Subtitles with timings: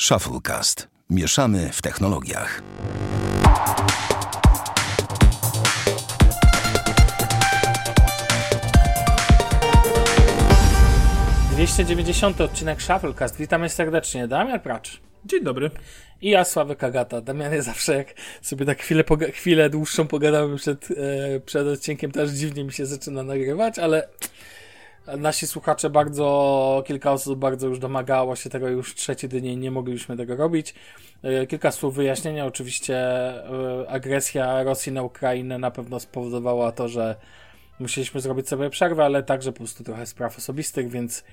[0.00, 0.88] Shufflecast.
[1.10, 2.62] Mieszamy w technologiach.
[11.52, 13.36] Dwieście dziewięćdziesiąty odcinek Shufflecast.
[13.36, 14.28] Witamy serdecznie.
[14.28, 15.00] Damian Pracz.
[15.24, 15.70] Dzień dobry.
[16.22, 17.20] I ja, Sławek Agata.
[17.20, 22.22] Damianie zawsze jak sobie tak chwilę, poga- chwilę dłuższą pogadamy przed, e, przed odcinkiem, to
[22.22, 24.08] aż dziwnie mi się zaczyna nagrywać, ale
[25.18, 30.16] nasi słuchacze bardzo, kilka osób bardzo już domagało się tego, już trzeci dzień nie mogliśmy
[30.16, 30.74] tego robić.
[31.22, 32.46] E, kilka słów wyjaśnienia.
[32.46, 37.16] Oczywiście e, agresja Rosji na Ukrainę na pewno spowodowała to, że
[37.78, 41.24] musieliśmy zrobić sobie przerwę, ale także po prostu trochę spraw osobistych, więc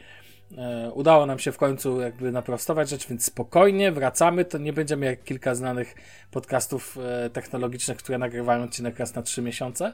[0.57, 4.45] e, udało nam się w końcu jakby naprostować rzecz, więc spokojnie wracamy.
[4.45, 5.95] To nie będziemy jak kilka znanych
[6.31, 6.97] podcastów
[7.33, 9.93] technologicznych, które nagrywają odcinek raz na trzy miesiące,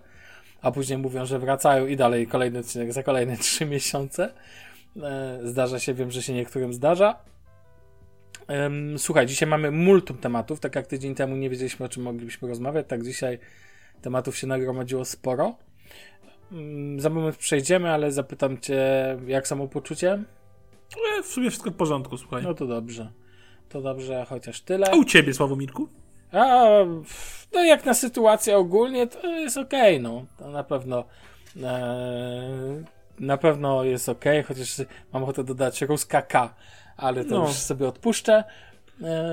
[0.61, 4.33] a później mówią, że wracają i dalej kolejny odcinek za kolejne trzy miesiące.
[5.03, 7.15] E, zdarza się, wiem, że się niektórym zdarza.
[8.97, 10.59] Słuchaj, dzisiaj mamy multum tematów.
[10.59, 13.39] Tak jak tydzień temu nie wiedzieliśmy, o czym moglibyśmy rozmawiać, tak dzisiaj
[14.01, 15.55] tematów się nagromadziło sporo.
[16.51, 20.23] Mm, Za moment przejdziemy, ale zapytam Cię, jak samopoczucie?
[21.19, 22.43] E, w sumie wszystko w porządku, słuchaj.
[22.43, 23.11] No to dobrze.
[23.69, 24.91] To dobrze, chociaż tyle.
[24.91, 25.89] A u ciebie, Sławomirku?
[26.31, 26.69] A,
[27.53, 30.25] no jak na sytuację ogólnie, to jest okej, no.
[30.37, 31.03] To na pewno
[31.63, 32.83] e,
[33.19, 34.81] na pewno jest okej, chociaż
[35.13, 36.53] mam ochotę dodać ruska K,
[36.97, 37.47] ale to No.
[37.47, 38.43] już sobie odpuszczę.
[39.03, 39.23] E,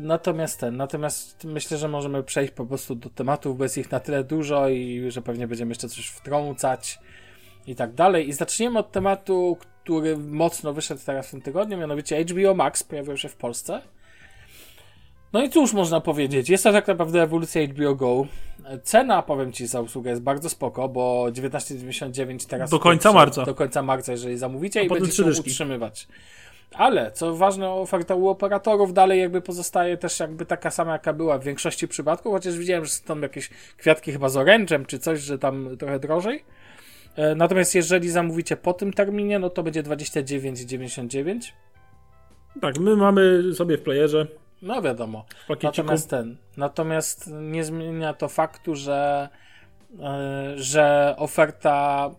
[0.00, 4.00] natomiast ten, natomiast myślę, że możemy przejść po prostu do tematów, bo jest ich na
[4.00, 6.98] tyle dużo i że pewnie będziemy jeszcze coś wtrącać
[7.66, 8.28] i tak dalej.
[8.28, 13.16] I zaczniemy od tematu, który mocno wyszedł teraz w tym tygodniu, mianowicie HBO Max pojawił
[13.16, 13.82] się w Polsce.
[15.32, 18.26] No i cóż można powiedzieć, jest to tak naprawdę ewolucja HBO Go.
[18.82, 22.70] Cena, powiem Ci, za usługę jest bardzo spoko, bo 19,99 teraz...
[22.70, 23.44] Do końca marca.
[23.44, 25.50] Do końca marca, jeżeli zamówicie A i będziecie dyszki.
[25.50, 26.08] utrzymywać.
[26.74, 31.38] Ale, co ważne, oferta u operatorów dalej jakby pozostaje też jakby taka sama, jaka była
[31.38, 35.20] w większości przypadków, chociaż widziałem, że są tam jakieś kwiatki chyba z orężem, czy coś,
[35.20, 36.44] że tam trochę drożej.
[37.16, 41.40] E, Natomiast jeżeli zamówicie po tym terminie, no to będzie 29,99.
[42.60, 44.26] Tak, my mamy sobie w playerze
[44.62, 45.24] No wiadomo.
[45.62, 46.36] Natomiast ten.
[46.56, 49.28] Natomiast nie zmienia to faktu, że,
[50.00, 52.10] e, że oferta.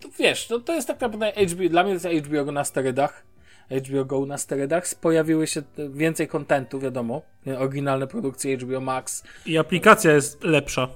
[0.00, 1.68] To wiesz, to, to jest tak naprawdę HBO.
[1.68, 3.30] Dla mnie to jest HBO na sterydach.
[3.70, 4.84] HBO Go na sterydach.
[5.00, 7.22] Pojawiły się więcej kontentu, wiadomo.
[7.58, 9.24] Oryginalne produkcje HBO Max.
[9.46, 10.88] I aplikacja jest lepsza.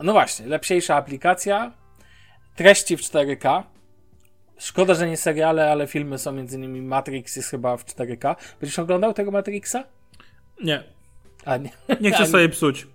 [0.00, 1.72] No właśnie, lepsiejsza aplikacja.
[2.56, 3.62] Treści w 4K.
[4.58, 8.36] Szkoda, że nie seriale, ale filmy są między innymi Matrix jest chyba w 4K.
[8.60, 9.84] Będziesz oglądał tego Matrixa?
[10.64, 10.82] Nie,
[11.44, 11.70] A nie.
[12.00, 12.86] nie chcę sobie psuć.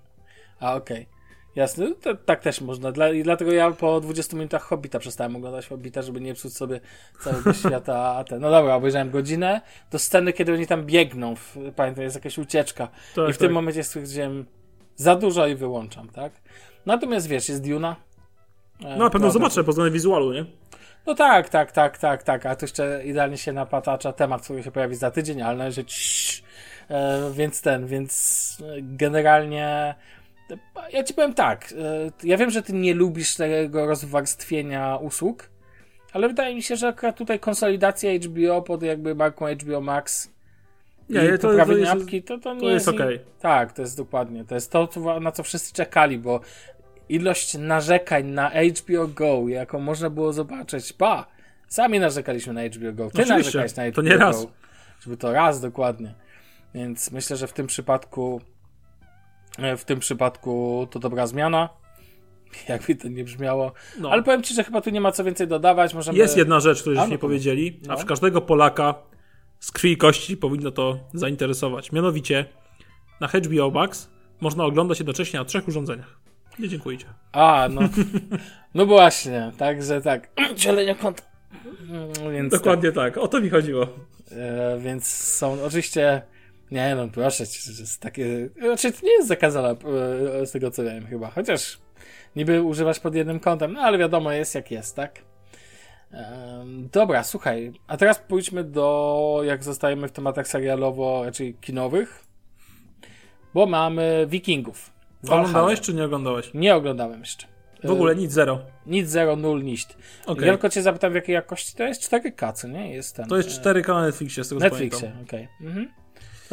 [0.59, 1.13] A, okej.
[1.55, 2.91] Jasne, no to, tak też można.
[2.91, 6.79] Dla, I dlatego ja po 20 minutach Hobbita przestałem oglądać Hobbita, żeby nie psuć sobie
[7.23, 8.15] całego świata.
[8.15, 8.41] A ten.
[8.41, 9.61] No dobra, obejrzałem godzinę.
[9.91, 11.35] Do sceny, kiedy oni tam biegną.
[11.35, 12.87] W, pamiętam, jest jakaś ucieczka.
[13.15, 13.53] Tak, I w tym tak.
[13.53, 14.45] momencie stwierdziłem
[14.95, 16.33] za dużo i wyłączam, tak?
[16.85, 17.95] Natomiast wiesz, jest Duna.
[18.85, 20.45] E, No na pewno zobaczę względem wizualu, nie?
[21.05, 22.45] No tak, tak, tak, tak, tak.
[22.45, 26.42] A to jeszcze idealnie się napatacza temat, który się pojawi za tydzień, ale należy ciii.
[26.89, 29.95] E, Więc ten, więc generalnie
[30.93, 31.73] ja ci powiem tak.
[31.77, 35.49] e, Ja wiem, że ty nie lubisz tego rozwarstwienia usług,
[36.13, 40.31] ale wydaje mi się, że akurat tutaj konsolidacja HBO pod jakby marką HBO Max
[41.09, 43.19] Nie, i to- to jest- apki, to, to nie To jest okej.
[43.39, 44.45] tak, to jest dokładnie.
[44.45, 44.89] To jest to,
[45.21, 46.39] na co wszyscy czekali, bo
[47.09, 51.27] ilość narzekań na HBO Go, jaką można było zobaczyć, ba,
[51.67, 53.03] sami narzekaliśmy na HBO Go.
[53.03, 54.45] Ty Oczywiście, narzekałeś na HBO to nie raz.
[54.45, 54.51] Go.
[55.01, 56.13] Żeby to raz, dokładnie.
[56.73, 58.41] Więc myślę, że w tym przypadku
[59.57, 61.69] e, w tym przypadku to dobra zmiana.
[62.69, 63.71] Jakby to nie brzmiało.
[63.99, 64.11] No.
[64.11, 65.93] Ale powiem Ci, że chyba tu nie ma co więcej dodawać.
[65.93, 66.17] Możemy...
[66.17, 67.93] Jest jedna rzecz, której już no nie to- powiedzieli, no.
[67.93, 68.95] a w każdego Polaka
[69.59, 71.91] z krwi i kości powinno to zainteresować.
[71.91, 72.45] Mianowicie
[73.21, 74.09] na HBO Max
[74.41, 76.19] można oglądać jednocześnie na trzech urządzeniach.
[76.59, 76.97] Nie dziękuję.
[77.31, 77.81] A, no.
[78.75, 80.29] No właśnie, także tak.
[80.55, 81.25] Dzielenie kont.
[81.89, 83.87] Mm, Więc Dokładnie tak, o to mi chodziło.
[84.31, 86.21] E, więc są oczywiście.
[86.73, 88.49] Nie no, proszę cię, jest takie.
[88.59, 91.31] Znaczy, to nie jest zakazane e, z tego co wiem chyba.
[91.31, 91.77] Chociaż
[92.35, 95.21] niby używasz pod jednym kątem, no ale wiadomo jest jak jest, tak?
[96.91, 97.73] Dobra, słuchaj.
[97.87, 99.41] A teraz pójdźmy do.
[99.43, 102.25] Jak zostajemy w tematach serialowo, raczej kinowych.
[103.53, 104.91] Bo mamy Wikingów.
[105.23, 106.51] Oglądałeś czy nie oglądałeś?
[106.53, 107.47] Nie oglądałem jeszcze.
[107.83, 108.59] W ogóle nic, zero.
[108.85, 109.63] Nic, zero, nul.
[110.25, 110.47] Okej.
[110.47, 112.93] Ja tylko cię zapytam, w jakiej jakości to jest 4K, co nie?
[112.93, 113.27] Jest ten.
[113.27, 115.47] To jest e, 4K na Netflixie, z tego Netflixie, okej.
[115.61, 116.02] Mhm.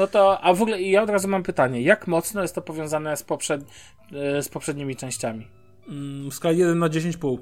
[0.01, 3.17] No to, a w ogóle ja od razu mam pytanie, jak mocno jest to powiązane
[3.17, 3.65] z, poprzed,
[4.13, 5.47] e, z poprzednimi częściami?
[5.89, 7.39] Mm, W skali 1 na 10,5.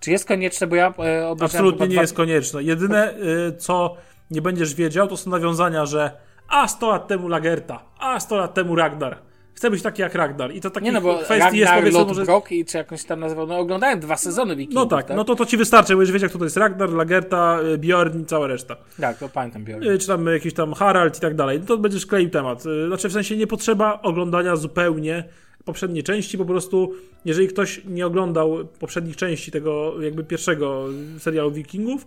[0.00, 2.62] Czy jest konieczne, bo ja e, Absolutnie nie dwa- jest konieczne.
[2.62, 3.96] Jedyne, y, co
[4.30, 6.10] nie będziesz wiedział, to są nawiązania, że
[6.48, 9.18] a 100 lat temu Lagerta, a 100 lat temu Ragnar.
[9.54, 10.54] Chcę być taki jak Ragnar.
[10.54, 12.40] I to takich Nie no, kwestii Ragnar, jest powiedzmy może...
[12.50, 15.46] I czy jakąś tam nazywał, no oglądałem dwa sezony Wikingów, No tak, no to, to
[15.46, 18.76] ci wystarczy, bo już wiecie, kto to jest Ragnar, Lagerta, y, Bjorn i cała reszta.
[19.00, 19.82] Tak, to pamiętam Bjorn.
[19.88, 21.60] Y, Czy tam jakiś tam Harald i tak dalej.
[21.60, 22.66] No to będziesz kleił temat.
[22.66, 25.24] Y, Znaczy w sensie nie potrzeba oglądania zupełnie
[25.64, 26.92] poprzedniej części, po prostu
[27.24, 30.84] jeżeli ktoś nie oglądał poprzednich części tego jakby pierwszego
[31.18, 32.06] serialu Wikingów,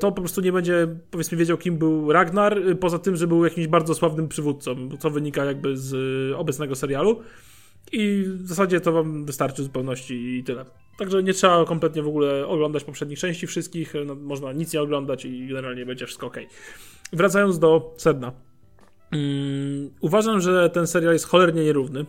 [0.00, 3.44] to po prostu nie będzie powiedzmy wiedział kim był Ragnar, y, poza tym, że był
[3.44, 5.92] jakimś bardzo sławnym przywódcą, co wynika jakby z
[6.32, 7.20] y, obecnego serialu.
[7.92, 10.64] I w zasadzie to wam wystarczy w zupełności i tyle.
[10.98, 15.24] Także nie trzeba kompletnie w ogóle oglądać poprzednich części wszystkich, no, można nic nie oglądać
[15.24, 16.36] i generalnie będzie wszystko ok.
[17.12, 18.32] Wracając do sedna.
[19.12, 22.04] Mm, uważam, że ten serial jest cholernie nierówny.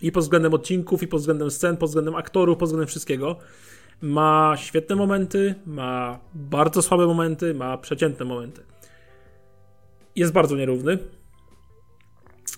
[0.00, 3.36] I pod względem odcinków, i pod względem scen, pod względem aktorów, pod względem wszystkiego.
[4.00, 8.62] Ma świetne momenty, ma bardzo słabe momenty, ma przeciętne momenty.
[10.16, 10.98] Jest bardzo nierówny.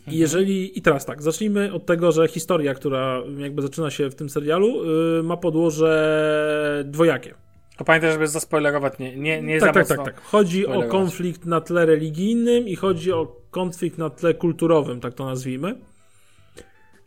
[0.06, 0.78] I jeżeli.
[0.78, 4.84] I teraz tak, zacznijmy od tego, że historia, która jakby zaczyna się w tym serialu,
[5.16, 7.34] yy, ma podłoże dwojakie.
[7.76, 10.20] To pamiętaj, żeby zaspoilerować, nie, nie, nie Tak, tak, tak, tak.
[10.20, 15.24] Chodzi o konflikt na tle religijnym i chodzi o konflikt na tle kulturowym, tak to
[15.24, 15.74] nazwijmy.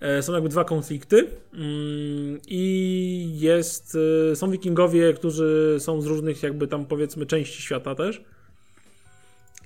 [0.03, 3.97] E, Są jakby dwa konflikty mm, i jest,
[4.31, 8.21] e, są wikingowie, którzy są z różnych jakby tam powiedzmy części świata też.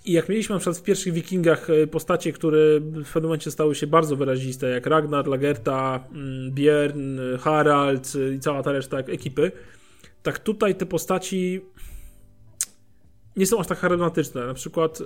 [0.05, 3.75] I jak mieliśmy na przykład w pierwszych wikingach e, postacie, które w pewnym momencie stały
[3.75, 9.51] się bardzo wyraziste, jak Ragnar, Lagerta, mm, Björn, e, Harald i cała ta reszta ekipy,
[10.23, 11.61] tak tutaj te postaci
[13.35, 14.47] nie są aż tak charyzmatyczne.
[14.47, 14.99] Na przykład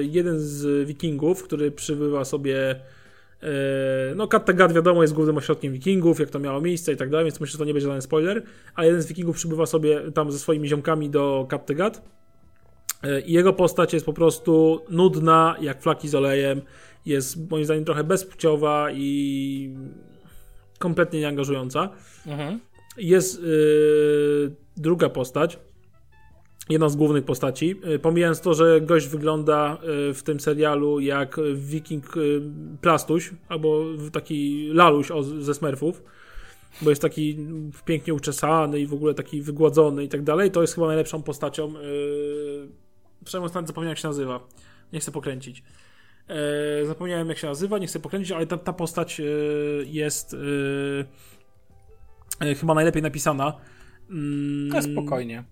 [0.00, 2.80] jeden z wikingów, który przybywa sobie
[4.16, 7.40] no Kattegat wiadomo jest głównym ośrodkiem wikingów, jak to miało miejsce i tak dalej, więc
[7.40, 8.42] myślę, że to nie będzie żaden spoiler,
[8.74, 12.02] a jeden z wikingów przybywa sobie tam ze swoimi ziomkami do Kattegat
[13.02, 16.62] e, i jego postać jest po prostu nudna, jak flaki z olejem,
[17.06, 19.76] jest moim zdaniem trochę bezpłciowa i
[20.78, 21.90] kompletnie nieangażująca.
[22.26, 22.60] Mhm.
[22.96, 25.58] Jest yy, druga postać,
[26.68, 27.74] jedna z głównych postaci.
[27.84, 32.42] Yy, pomijając to, że gość wygląda yy, w tym serialu jak wiking yy,
[32.80, 35.08] plastuś, albo taki laluś
[35.40, 36.02] ze smurfów,
[36.82, 37.38] bo jest taki
[37.84, 41.72] pięknie uczesany i w ogóle taki wygładzony i tak dalej, to jest chyba najlepszą postacią.
[43.24, 44.40] Przynajmniej ostatnio zapomniałem jak się nazywa.
[44.92, 45.62] Nie chcę pokręcić.
[46.86, 49.20] Zapomniałem jak się nazywa, nie chcę pokręcić, ale ta, ta postać
[49.84, 50.36] jest
[52.40, 53.52] e, chyba najlepiej napisana.
[54.10, 55.44] Mm, To spokojnie.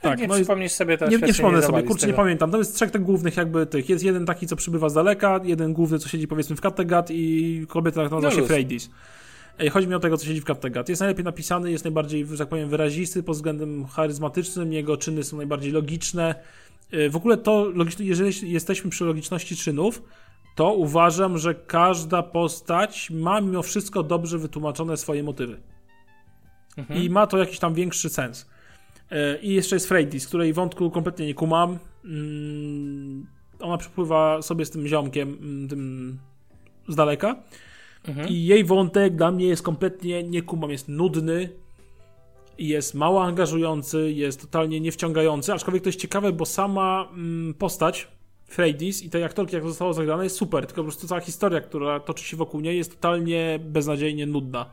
[0.00, 2.50] Tak, Tak, nie no przypomnisz sobie, to Nie, nie przypomnę sobie, kurczę, nie pamiętam.
[2.50, 3.88] To jest trzech tak głównych jakby tych.
[3.88, 7.66] Jest jeden taki, co przybywa z daleka, jeden główny, co siedzi powiedzmy w Kattegat i
[7.68, 8.54] kobieta, która nazywa No się.
[8.54, 8.90] Freydis.
[9.72, 10.88] Chodzi mi o tego, co siedzi w Kattegat.
[10.88, 15.36] Jest najlepiej napisany, jest najbardziej, że tak powiem, wyrazisty pod względem charyzmatycznym, jego czyny są
[15.36, 16.34] najbardziej logiczne.
[16.92, 17.66] Yy, W ogóle to,
[17.98, 20.02] jeżeli jesteśmy przy logiczności czynów,
[20.56, 25.56] to uważam, że każda postać ma mimo wszystko dobrze wytłumaczone swoje motywy.
[26.76, 27.02] Mhm.
[27.02, 28.46] I ma to jakiś tam większy sens.
[29.10, 31.78] E, I jeszcze jest Freydis, której wątku kompletnie nie kumam.
[32.04, 33.26] Mm,
[33.60, 36.18] Ona przepływa sobie z tym ziomkiem, mm, tym
[36.88, 37.36] z daleka.
[38.08, 38.28] Mhm.
[38.28, 41.48] I jej wątek dla mnie jest kompletnie nie kumam, jest nudny.
[42.58, 48.08] Jest mało angażujący, jest totalnie niewciągający, aczkolwiek to jest ciekawe, bo sama mm, postać
[48.46, 52.00] Freydis i tej aktorki, jak zostało zagrane, jest super, tylko po prostu cała historia, która
[52.00, 54.70] toczy się wokół niej, jest totalnie beznadziejnie nudna.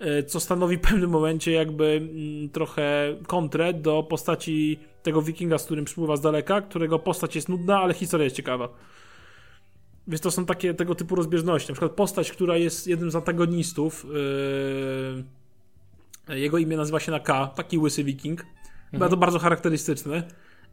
[0.00, 5.64] E, Co stanowi w pewnym momencie jakby mm, trochę kontrę do postaci tego wikinga, z
[5.64, 8.68] którym przypływa z daleka, którego postać jest nudna, ale historia jest ciekawa.
[10.08, 11.68] Więc to są takie tego typu rozbieżności.
[11.68, 14.06] Na przykład postać, która jest jednym z antagonistów,
[16.28, 18.46] yy, jego imię nazywa się na K, taki łysy wiking.
[18.92, 19.10] Mhm.
[19.10, 20.22] To bardzo charakterystyczny.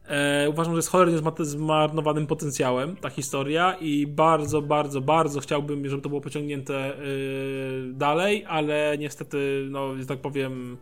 [0.08, 5.88] E, uważam, że jest cholernie zma- zmarnowanym potencjałem ta historia i bardzo, bardzo, bardzo chciałbym,
[5.88, 10.76] żeby to było pociągnięte yy, dalej, ale niestety, no, że tak powiem,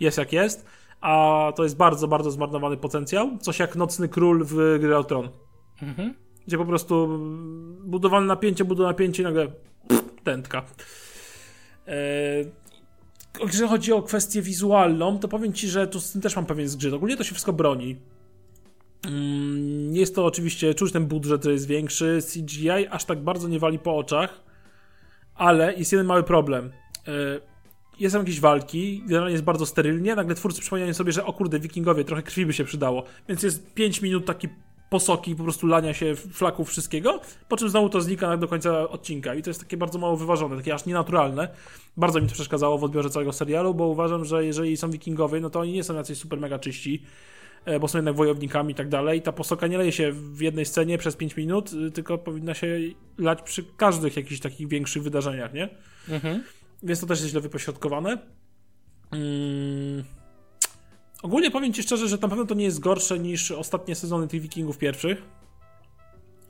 [0.00, 0.66] jest jak jest.
[1.00, 3.38] A to jest bardzo, bardzo zmarnowany potencjał.
[3.40, 5.28] Coś jak Nocny Król w Gry o Tron.
[5.82, 6.14] Mhm.
[6.46, 7.18] Gdzie po prostu
[7.84, 9.46] budowane napięcie, budowane napięcie i nagle
[9.88, 10.62] pff, tętka.
[11.88, 11.94] E,
[13.46, 16.68] jeżeli chodzi o kwestię wizualną, to powiem Ci, że tu z tym też mam pewien
[16.68, 16.94] zgrzyt.
[16.94, 17.96] Ogólnie to się wszystko broni.
[19.06, 22.18] Mm, Jest to oczywiście, czuć ten budżet, że jest większy.
[22.32, 24.40] CGI aż tak bardzo nie wali po oczach,
[25.34, 26.72] ale jest jeden mały problem.
[27.08, 27.12] E,
[28.00, 31.60] Jest tam jakieś walki, generalnie jest bardzo sterylnie, nagle twórcy przypominają sobie, że o kurde,
[31.60, 33.04] wikingowie, trochę krwi by się przydało.
[33.28, 34.48] Więc jest 5 minut taki
[34.90, 39.34] posoki, po prostu lania się flaków wszystkiego, po czym znowu to znika do końca odcinka
[39.34, 41.48] i to jest takie bardzo mało wyważone, takie aż nienaturalne.
[41.96, 45.50] Bardzo mi to przeszkadzało w odbiorze całego serialu, bo uważam, że jeżeli są wikingowie, no
[45.50, 47.02] to oni nie są jacyś super mega czyści.
[47.66, 49.22] E, bo są jednak wojownikami i tak dalej.
[49.22, 52.78] Ta posoka nie leje się w jednej scenie przez 5 minut, y, tylko powinna się
[53.18, 55.68] lać przy każdych jakichś takich większych wydarzeniach, nie?
[56.08, 56.42] Mhm.
[56.82, 58.18] Więc to też jest źle wypośrodkowane.
[59.12, 60.04] Mm.
[61.22, 64.40] Ogólnie powiem Ci szczerze, że na pewno to nie jest gorsze niż ostatnie sezony tych
[64.40, 65.22] Wikingów pierwszych.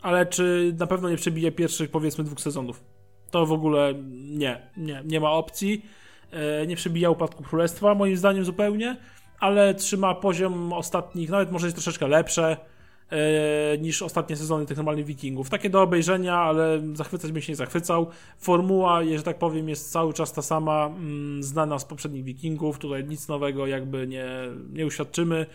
[0.02, 2.84] Ale czy na pewno nie przebije pierwszych, powiedzmy, dwóch sezonów?
[3.30, 5.82] To w ogóle nie, nie, nie ma opcji.
[6.30, 8.96] E, nie przebija upadku królestwa, moim zdaniem zupełnie,
[9.40, 12.56] ale trzyma poziom ostatnich, nawet może jest troszeczkę lepsze
[13.10, 15.50] e, niż ostatnie sezony tych normalnych Wikingów.
[15.50, 18.06] Takie do obejrzenia, ale zachwycać bym się nie zachwycał.
[18.38, 22.78] Formuła, że tak powiem, jest cały czas ta sama, mm, znana z poprzednich Wikingów.
[22.78, 24.26] Tutaj nic nowego jakby nie,
[24.72, 25.46] nie uświadczymy.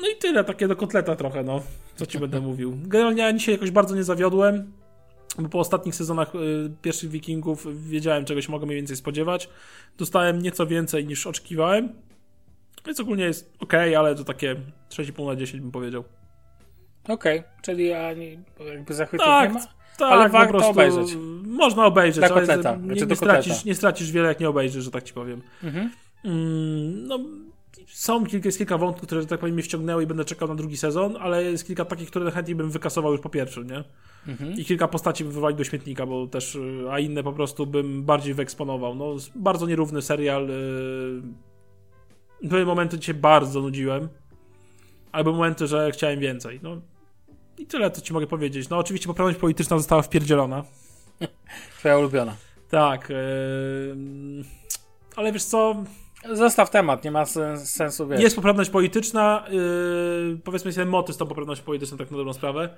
[0.00, 1.60] No i tyle, takie do kotleta trochę, no.
[1.96, 2.78] Co ci będę mówił.
[2.82, 4.72] Generalnie ja dzisiaj jakoś bardzo nie zawiodłem,
[5.38, 9.48] bo po ostatnich sezonach y, pierwszych Wikingów wiedziałem, czego się mogę mniej więcej spodziewać.
[9.98, 11.92] Dostałem nieco więcej niż oczekiwałem.
[12.86, 14.56] Więc ogólnie jest ok, ale to takie
[14.90, 16.04] 6,5 na 10 bym powiedział.
[17.08, 19.66] Okej, czyli ani jakby zachwytów Tak, nie ma?
[19.98, 21.16] tak, Ale po warto prostu obejrzeć.
[21.46, 24.84] Można obejrzeć, Dla ale kotleta, nie, znaczy nie, stracisz, nie stracisz wiele, jak nie obejrzysz,
[24.84, 25.42] że tak ci powiem.
[25.64, 25.90] Mhm.
[26.24, 27.18] Mm, no,
[27.98, 30.54] są kilka, jest kilka wątków, które, że tak powiem, mnie wciągnęły i będę czekał na
[30.54, 33.84] drugi sezon, ale jest kilka takich, które chętniej bym wykasował już po pierwszym, nie?
[34.26, 34.52] Mhm.
[34.52, 38.02] I kilka postaci bym wywalił do śmietnika, bo też, y, a inne po prostu bym
[38.02, 38.94] bardziej wyeksponował.
[38.94, 40.48] No, bardzo nierówny serial.
[42.42, 44.08] Były momenty, gdzie się bardzo nudziłem,
[45.12, 46.60] były momenty, że chciałem więcej.
[46.62, 46.80] No
[47.58, 48.68] i tyle, co ci mogę powiedzieć.
[48.68, 50.64] No oczywiście poprawność polityczna została wpierdzielona.
[51.78, 52.36] Twoja ulubiona.
[52.70, 53.10] Tak.
[53.10, 53.16] Yy...
[55.16, 55.84] Ale wiesz co,
[56.32, 58.20] Zostaw temat, nie ma sen- sensu, wiesz.
[58.20, 60.38] jest poprawność polityczna, yy...
[60.44, 62.68] powiedzmy sobie moty z tą poprawnością polityczną, tak na dobrą sprawę.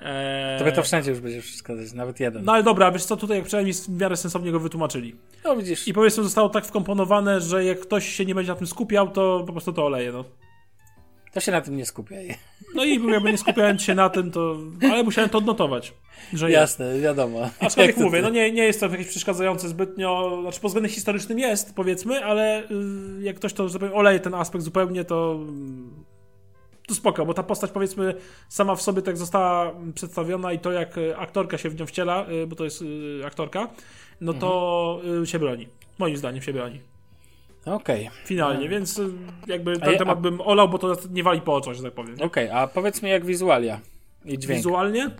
[0.00, 0.58] Eee...
[0.58, 2.44] Tobie to wszędzie już będzie przeszkadzać, nawet jeden.
[2.44, 5.16] No ale dobra, wiesz co, tutaj jak przynajmniej w miarę sensownie go wytłumaczyli.
[5.44, 8.66] No widzisz, I powiedzmy zostało tak wkomponowane, że jak ktoś się nie będzie na tym
[8.66, 10.24] skupiał, to po prostu to oleje, no.
[11.34, 12.34] To się na tym nie skupiaj.
[12.74, 14.56] No i jakby nie skupiając się na tym, to...
[14.82, 15.92] Ale musiałem to odnotować,
[16.32, 16.60] że jest.
[16.60, 17.50] Jasne, wiadomo.
[17.60, 21.74] Aczkolwiek mówię, no nie, nie jest to jakieś przeszkadzające zbytnio, znaczy pod względem historycznym jest,
[21.74, 25.40] powiedzmy, ale y, jak ktoś to, powiem, oleje ten aspekt zupełnie, to
[26.00, 26.14] y,
[26.86, 28.14] to spoko, bo ta postać powiedzmy
[28.48, 32.26] sama w sobie tak została przedstawiona i to jak y, aktorka się w nią wciela,
[32.28, 32.84] y, bo to jest
[33.26, 33.68] aktorka,
[34.20, 35.68] no to y, się broni.
[35.98, 36.80] Moim zdaniem się broni.
[37.66, 39.08] Okej, Finalnie, więc y,
[39.46, 42.16] jakby ten temat a- bym olał, bo to nie wali po oczach, że tak powiem.
[42.20, 43.80] okej, a powiedz mi jak wizualia
[44.24, 44.56] i dźwięk.
[44.58, 45.10] Wizualnie?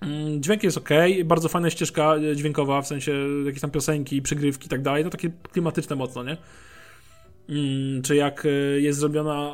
[0.00, 0.88] mm, Dźwięk jest ok,
[1.24, 3.12] bardzo fajna ścieżka e, dźwiękowa, w sensie
[3.46, 6.36] jakieś tam piosenki, przygrywki i tak dalej, no takie klimatyczne mocno, nie?
[7.48, 8.48] Mm, Czy jak e,
[8.80, 9.52] jest zrobiona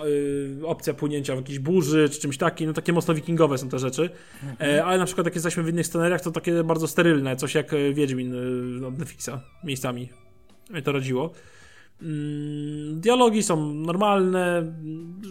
[0.63, 3.79] e, opcja płynięcia w jakiejś burzy, czy czymś takim, no takie mocno wikingowe są te
[3.79, 4.11] rzeczy.
[4.61, 7.73] E, Ale na przykład jak jesteśmy w innych scenariach, to takie bardzo sterylne, coś jak
[7.75, 8.35] e, Wiedźmin
[8.83, 9.31] e, od Netflixa
[9.65, 10.09] miejscami.
[10.71, 11.33] Mnie to radziło.
[12.03, 14.73] Mm, Dialogi są normalne,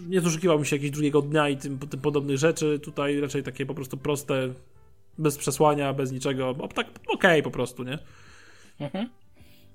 [0.08, 2.80] nie doszukiwałbym się jakiegoś drugiego dnia i tym, tym podobnych rzeczy.
[2.80, 4.54] Tutaj raczej takie po prostu proste,
[5.18, 6.50] bez przesłania, bez niczego.
[6.50, 8.00] O, tak okej po prostu, nie?
[8.80, 9.10] Mhm.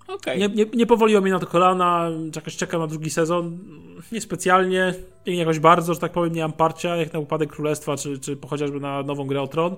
[0.09, 0.39] Okej.
[0.39, 0.67] Nie, nie?
[0.75, 3.59] Nie powoliło mnie na to kolana, jakoś czekam na drugi sezon.
[4.13, 4.95] Niespecjalnie,
[5.27, 8.39] nie jakoś bardzo, że tak powiem, nie mam parcia, jak na upadek królestwa, czy, czy
[8.49, 9.77] chociażby na nową grę o tron.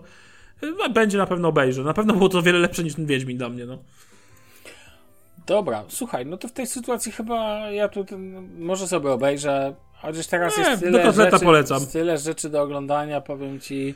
[0.63, 1.83] Y, Będzie na pewno obejrzę.
[1.83, 3.79] Na pewno było to o wiele lepsze niż ten Wiedźmin dla mnie, no.
[5.51, 10.27] Dobra, słuchaj, no to w tej sytuacji chyba ja tu ten, może sobie obejrzę, chociaż
[10.27, 11.87] teraz Nie, jest tyle rzeczy, polecam.
[11.87, 13.95] tyle rzeczy do oglądania, powiem ci,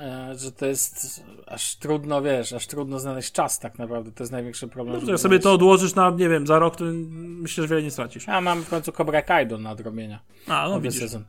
[0.00, 4.32] e, że to jest aż trudno, wiesz, aż trudno znaleźć czas tak naprawdę, to jest
[4.32, 5.00] największy problem.
[5.04, 7.90] no jak sobie to odłożysz na, nie wiem, za rok, to myślę, że wiele nie
[7.90, 8.28] stracisz.
[8.28, 10.20] A mam w końcu Cobra Kai do nadrobienia.
[10.48, 11.00] A, no widzisz.
[11.00, 11.24] sezon.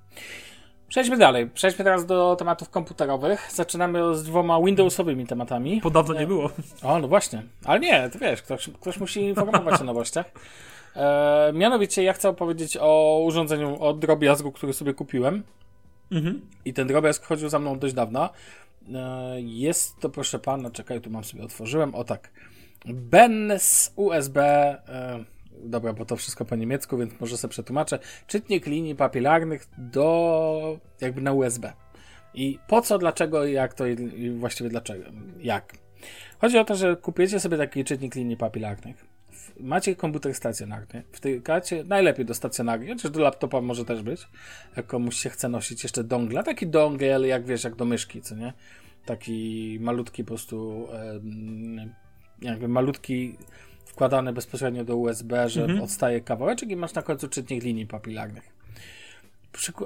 [0.90, 1.50] Przejdźmy dalej.
[1.50, 3.50] Przejdźmy teraz do tematów komputerowych.
[3.54, 5.82] Zaczynamy z dwoma Windowsowymi tematami.
[5.82, 6.50] Podobno nie było.
[6.84, 7.44] O, no właśnie.
[7.66, 10.26] Ale nie, to wiesz, ktoś, ktoś musi informować o nowościach.
[10.96, 15.44] E, mianowicie ja chcę opowiedzieć o urządzeniu, o drobiazgu, który sobie kupiłem.
[16.12, 16.42] Mhm.
[16.66, 18.30] I ten drobiazg chodził za mną dość dawno.
[18.94, 21.96] E, jest to, proszę pana, czekaj, tu mam sobie otworzyłem.
[21.96, 22.32] O tak.
[22.86, 24.42] Benz USB.
[24.42, 25.24] E,
[25.64, 28.00] dobra, bo to wszystko po niemiecku, więc może sobie przetłumaczę.
[28.28, 30.80] Czytnik linii papilarnych do.
[31.02, 31.74] jakby na USB.
[32.34, 35.06] I po co, dlaczego, jak to i, właściwie dlaczego?
[35.40, 35.74] Jak?
[36.40, 39.06] Chodzi o to, że kupiecie sobie taki czytnik linii papilarnych.
[39.60, 41.04] Macie komputer stacjonarny.
[41.12, 44.28] Wtykacie najlepiej do stacjonarnej, chociaż do laptopa może też być.
[44.78, 46.44] Jak komuś się chce nosić jeszcze dongla.
[46.44, 48.54] Taki dongiel, jak wiesz, jak do myszki, co nie?
[49.06, 50.88] Taki malutki po prostu
[52.42, 53.38] jakby malutki
[54.00, 55.82] wkładany bezpośrednio do USB, że Mhm.
[55.82, 58.44] odstaje kawałeczek i masz na końcu czytnik linii papilarnych.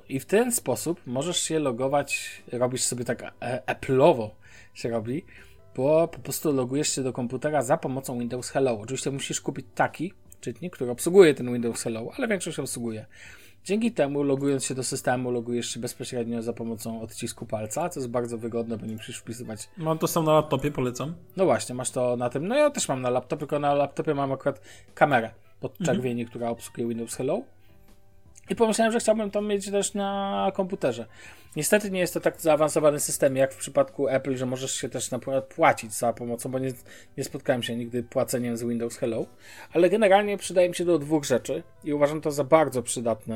[0.09, 4.29] I w ten sposób możesz się logować, robisz sobie tak e- Apple'owo
[4.73, 5.25] się robi,
[5.75, 8.79] bo po prostu logujesz się do komputera za pomocą Windows Hello.
[8.79, 13.05] Oczywiście musisz kupić taki czytnik, który obsługuje ten Windows Hello, ale większość obsługuje.
[13.65, 18.09] Dzięki temu, logując się do systemu, logujesz się bezpośrednio za pomocą odcisku palca, co jest
[18.09, 19.69] bardzo wygodne, bo nie musisz wpisywać.
[19.77, 21.13] Mam to sam na laptopie, polecam.
[21.37, 22.47] No właśnie, masz to na tym.
[22.47, 24.61] No ja też mam na laptopie, tylko na laptopie mam akurat
[24.93, 26.29] kamerę pod czerwieni, mhm.
[26.29, 27.41] która obsługuje Windows Hello.
[28.53, 31.05] I pomyślałem, że chciałbym to mieć też na komputerze.
[31.55, 35.09] Niestety nie jest to tak zaawansowany system jak w przypadku Apple, że możesz się też
[35.55, 36.71] płacić za pomocą, bo nie,
[37.17, 39.25] nie spotkałem się nigdy płaceniem z Windows Hello,
[39.73, 43.35] ale generalnie przydaje mi się do dwóch rzeczy i uważam to za bardzo przydatny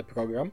[0.00, 0.50] e, program,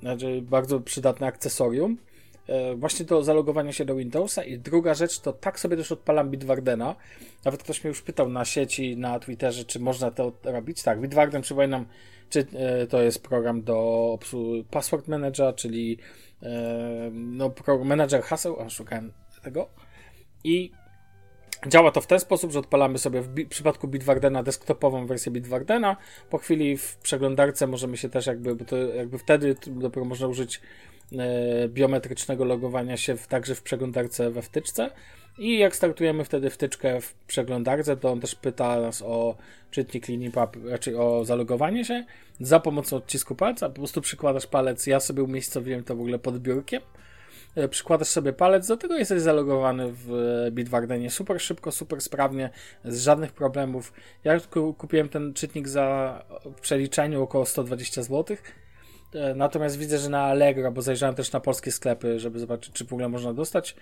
[0.00, 1.98] znaczy bardzo przydatne akcesorium.
[2.46, 6.30] E, właśnie do zalogowania się do Windowsa i druga rzecz to tak sobie też odpalam
[6.30, 6.96] Bitwardena.
[7.44, 10.82] Nawet ktoś mnie już pytał na sieci, na Twitterze, czy można to robić.
[10.82, 11.86] Tak, Bitwarden przypominam
[12.30, 14.18] czy e, to jest program do
[14.70, 15.98] Password Manager, czyli
[16.42, 17.50] e, no,
[17.84, 19.68] manager haseł, a szukałem tego.
[20.44, 20.72] I
[21.66, 25.96] Działa to w ten sposób, że odpalamy sobie w, w przypadku Bitwardena desktopową wersję Bitwardena.
[26.30, 30.60] Po chwili w przeglądarce możemy się też jakby, bo to jakby wtedy dopiero można użyć
[31.12, 34.90] e, biometrycznego logowania się w, także w przeglądarce we wtyczce.
[35.38, 39.36] I jak startujemy wtedy wtyczkę w przeglądarce, to on też pyta nas o
[39.70, 42.04] czytnik linii pap, raczej o zalogowanie się
[42.40, 43.68] za pomocą odcisku palca.
[43.68, 46.82] Po prostu przykładasz palec, ja sobie umiejscowiłem to w ogóle pod biurkiem.
[47.54, 50.10] E, przykładasz sobie palec, do tego jesteś zalogowany w
[50.52, 52.50] Bitwardenie super szybko, super sprawnie,
[52.84, 53.92] z żadnych problemów.
[54.24, 54.40] Ja
[54.78, 56.22] kupiłem ten czytnik za
[56.56, 58.65] w przeliczeniu około 120 zł E,
[59.34, 62.92] natomiast widzę, że na Allegro, bo zajrzałem też na polskie sklepy, żeby zobaczyć, czy w
[62.92, 63.76] ogóle można dostać.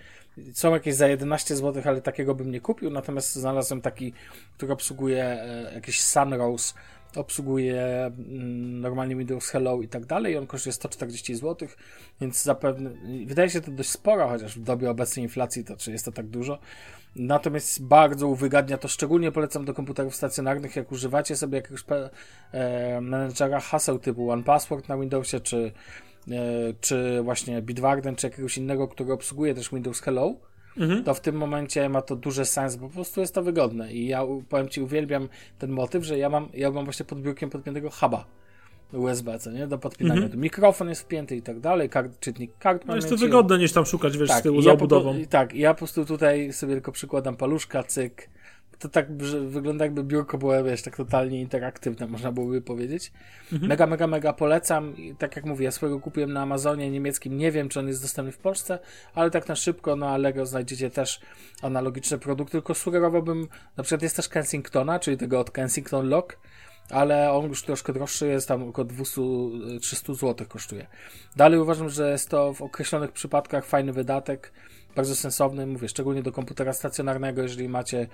[0.53, 2.89] Są jakieś za 11 zł, ale takiego bym nie kupił.
[2.89, 4.13] Natomiast znalazłem taki,
[4.57, 6.73] który obsługuje e, jakiś Sunrose,
[7.15, 10.37] obsługuje mm, normalnie Windows Hello i tak dalej.
[10.37, 11.67] On kosztuje 140 zł,
[12.21, 12.89] więc zapewne
[13.25, 16.27] wydaje się to dość sporo, chociaż w dobie obecnej inflacji to czy jest to tak
[16.27, 16.59] dużo.
[17.15, 21.83] Natomiast bardzo uwygadnia to, szczególnie polecam do komputerów stacjonarnych, jak używacie sobie jakiegoś
[22.51, 25.71] e, menedżera haseł typu OnePassword na Windowsie, czy,
[26.31, 26.31] e,
[26.81, 30.33] czy właśnie Bitwarden, czy jakiegoś innego, który obsługuje też Windows Hello,
[30.77, 31.03] mhm.
[31.03, 33.93] to w tym momencie ma to duży sens, bo po prostu jest to wygodne.
[33.93, 37.49] I ja powiem Ci, uwielbiam ten motyw, że ja mam, ja mam właśnie pod biurkiem
[37.49, 38.25] podpiętego huba
[38.93, 39.67] USB, co nie?
[39.67, 40.21] Do podpinania.
[40.21, 40.37] -hmm.
[40.37, 43.85] Mikrofon jest wpięty i tak dalej, kart, czytnik kart no Jest to wygodne niż tam
[43.85, 45.19] szukać, wiesz, tak, z tyłu za ja obudową.
[45.19, 48.29] Po, tak, ja po prostu tutaj sobie tylko przykładam paluszka, cyk.
[48.79, 53.11] To tak że wygląda jakby biurko było, wiesz, tak totalnie interaktywne, można byłoby powiedzieć.
[53.51, 53.67] -hmm.
[53.67, 54.97] Mega, mega, mega polecam.
[54.97, 58.01] I tak jak mówię, ja swojego kupiłem na Amazonie niemieckim, nie wiem, czy on jest
[58.01, 58.79] dostępny w Polsce,
[59.13, 61.19] ale tak na szybko na Allegro znajdziecie też
[61.61, 66.37] analogiczne produkty, tylko sugerowałbym, na przykład jest też Kensingtona, czyli tego od Kensington Lock,
[66.89, 70.87] ale on już troszkę droższy jest, tam około 200-300 zł kosztuje.
[71.35, 74.53] Dalej uważam, że jest to w określonych przypadkach fajny wydatek,
[74.95, 78.07] bardzo sensowny, mówię, szczególnie do komputera stacjonarnego, jeżeli macie,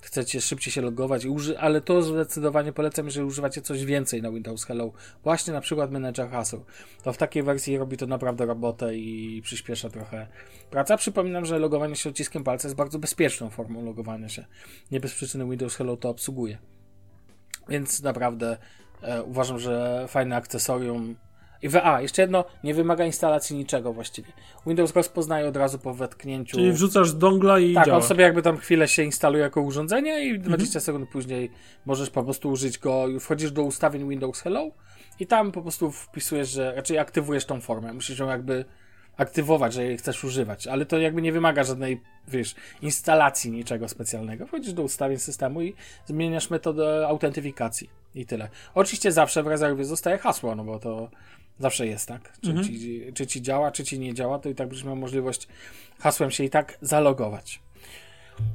[0.00, 1.26] chcecie szybciej się logować,
[1.58, 4.92] ale to zdecydowanie polecam, jeżeli używacie coś więcej na Windows Hello,
[5.24, 6.64] właśnie na przykład Manager haseł,
[7.02, 10.26] to w takiej wersji robi to naprawdę robotę i przyspiesza trochę
[10.70, 10.96] praca.
[10.96, 14.44] Przypominam, że logowanie się odciskiem palca jest bardzo bezpieczną formą logowania się.
[14.90, 16.58] Nie bez przyczyny Windows Hello to obsługuje.
[17.68, 18.56] Więc naprawdę
[19.02, 21.16] e, uważam, że fajne akcesorium.
[21.62, 24.32] I a, jeszcze jedno, nie wymaga instalacji niczego właściwie.
[24.66, 26.56] Windows rozpoznaje od razu po wetknięciu.
[26.56, 27.74] Czyli wrzucasz dongla i.
[27.74, 27.98] Tak, działa.
[27.98, 30.80] on sobie jakby tam chwilę się instaluje jako urządzenie i 20 mhm.
[30.80, 31.50] sekund później
[31.86, 33.06] możesz po prostu użyć go.
[33.20, 34.70] Wchodzisz do ustawień Windows Hello
[35.20, 37.92] i tam po prostu wpisujesz, że raczej aktywujesz tą formę.
[37.92, 38.64] Musisz ją jakby
[39.18, 44.46] aktywować, że jej chcesz używać, ale to jakby nie wymaga żadnej, wiesz, instalacji niczego specjalnego.
[44.46, 45.74] Wchodzisz do ustawień systemu i
[46.06, 48.48] zmieniasz metodę autentyfikacji i tyle.
[48.74, 51.10] Oczywiście zawsze w rezerwie zostaje hasło, no bo to
[51.58, 52.32] zawsze jest, tak?
[52.40, 52.66] Czy, mhm.
[52.66, 55.48] ci, czy ci działa, czy ci nie działa, to i tak będziesz miał możliwość
[55.98, 57.60] hasłem się i tak zalogować.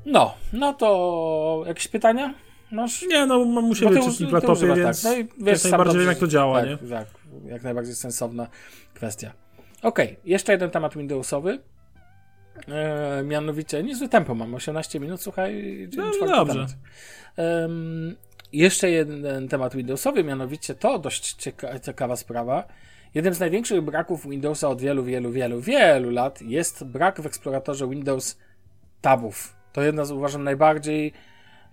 [0.05, 2.33] No, no to jakieś pytania?
[2.71, 3.01] Masz?
[3.01, 5.11] Nie, no mam u siebie czytnik w laptopie, więc tak.
[5.11, 6.89] no i wiesz, najbardziej wiem jak to działa, tak, nie?
[6.89, 7.07] Tak,
[7.45, 8.47] jak najbardziej sensowna
[8.93, 9.42] kwestia.
[9.83, 11.59] Ok, jeszcze jeden temat Windowsowy.
[12.67, 15.63] E, mianowicie, niezłe tempo mam, 18 minut, słuchaj.
[15.97, 16.65] No, no dobrze.
[18.53, 22.67] jeszcze jeden temat Windowsowy, mianowicie to dość cieka ciekawa sprawa.
[23.13, 27.89] Jeden z największych braków Windowsa od wielu, wielu, wielu, wielu lat jest brak w eksploratorze
[27.89, 28.37] Windows
[29.01, 29.55] tabów.
[29.73, 31.13] To jedna z uważam najbardziej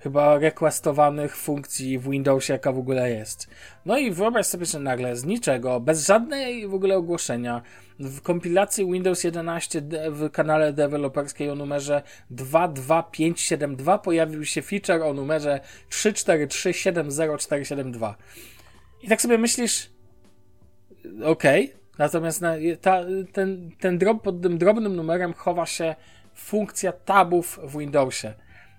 [0.00, 3.48] chyba requestowanych funkcji w Windowsie, jaka w ogóle jest.
[3.86, 7.62] No i wyobraź sobie, że nagle z niczego, bez żadnej w ogóle ogłoszenia,
[7.98, 15.60] w kompilacji Windows 11 w kanale deweloperskiej o numerze 22572 pojawił się feature o numerze
[15.90, 18.14] 343704772.
[19.02, 19.90] I tak sobie myślisz,
[21.24, 21.78] okej, okay.
[21.98, 23.00] natomiast na, ta,
[23.32, 25.94] ten, ten drop, pod tym drobnym numerem chowa się
[26.34, 28.34] funkcja tabów w Windowsie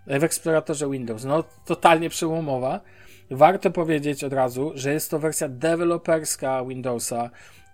[0.08, 1.24] w eksploratorze Windows.
[1.24, 2.82] No, totalnie przełomowa.
[3.32, 7.30] warto powiedzieć od razu, że jest to wersja deweloperska Windowsa.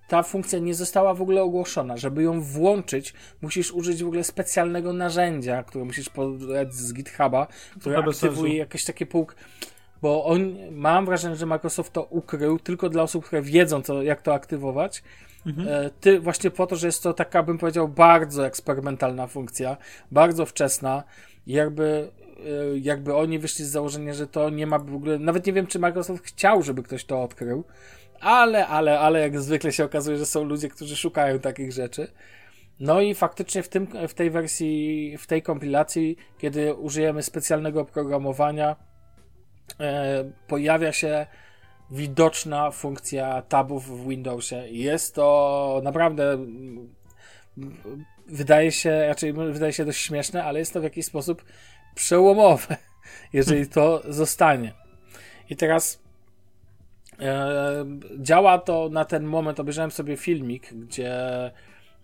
[0.08, 1.98] Ta funkcja nie została w ogóle ogłoszona.
[1.98, 7.48] Żeby ją włączyć, musisz użyć w ogóle specjalnego narzędzia, które musisz podać z GitHuba,
[7.80, 9.36] które aktywuje jakieś takie półki
[10.02, 14.22] bo on, mam wrażenie, że Microsoft to ukrył tylko dla osób, które wiedzą, to, jak
[14.22, 15.04] to aktywować.
[15.46, 15.68] Mhm.
[15.68, 19.78] E, ty, właśnie po to, że jest to taka, bym powiedział, bardzo eksperymentalna funkcja,
[20.12, 21.04] bardzo wczesna.
[21.48, 22.12] Jakby,
[22.74, 25.20] e, jakby oni wyszli z założenia, że to nie ma w ogóle.
[25.20, 27.64] Nawet nie wiem, czy Microsoft chciał, żeby ktoś to odkrył,
[28.20, 32.08] ale, ale, ale jak zwykle się okazuje, że są ludzie, którzy szukają takich rzeczy.
[32.80, 38.76] No i faktycznie w, tym, w tej wersji, w tej kompilacji, kiedy użyjemy specjalnego oprogramowania,
[39.80, 41.26] e, pojawia się
[41.92, 44.68] widoczna funkcja tabów w Windowsie.
[44.70, 46.38] Jest to naprawdę
[48.28, 51.44] wydaje się, raczej wydaje się dość śmieszne, ale jest to w jakiś sposób
[51.96, 52.78] przełomowe,
[53.34, 54.74] jeżeli to zostanie.
[55.50, 56.02] I teraz
[57.20, 57.86] e,
[58.20, 61.16] działa to na ten moment, obejrzałem sobie filmik, gdzie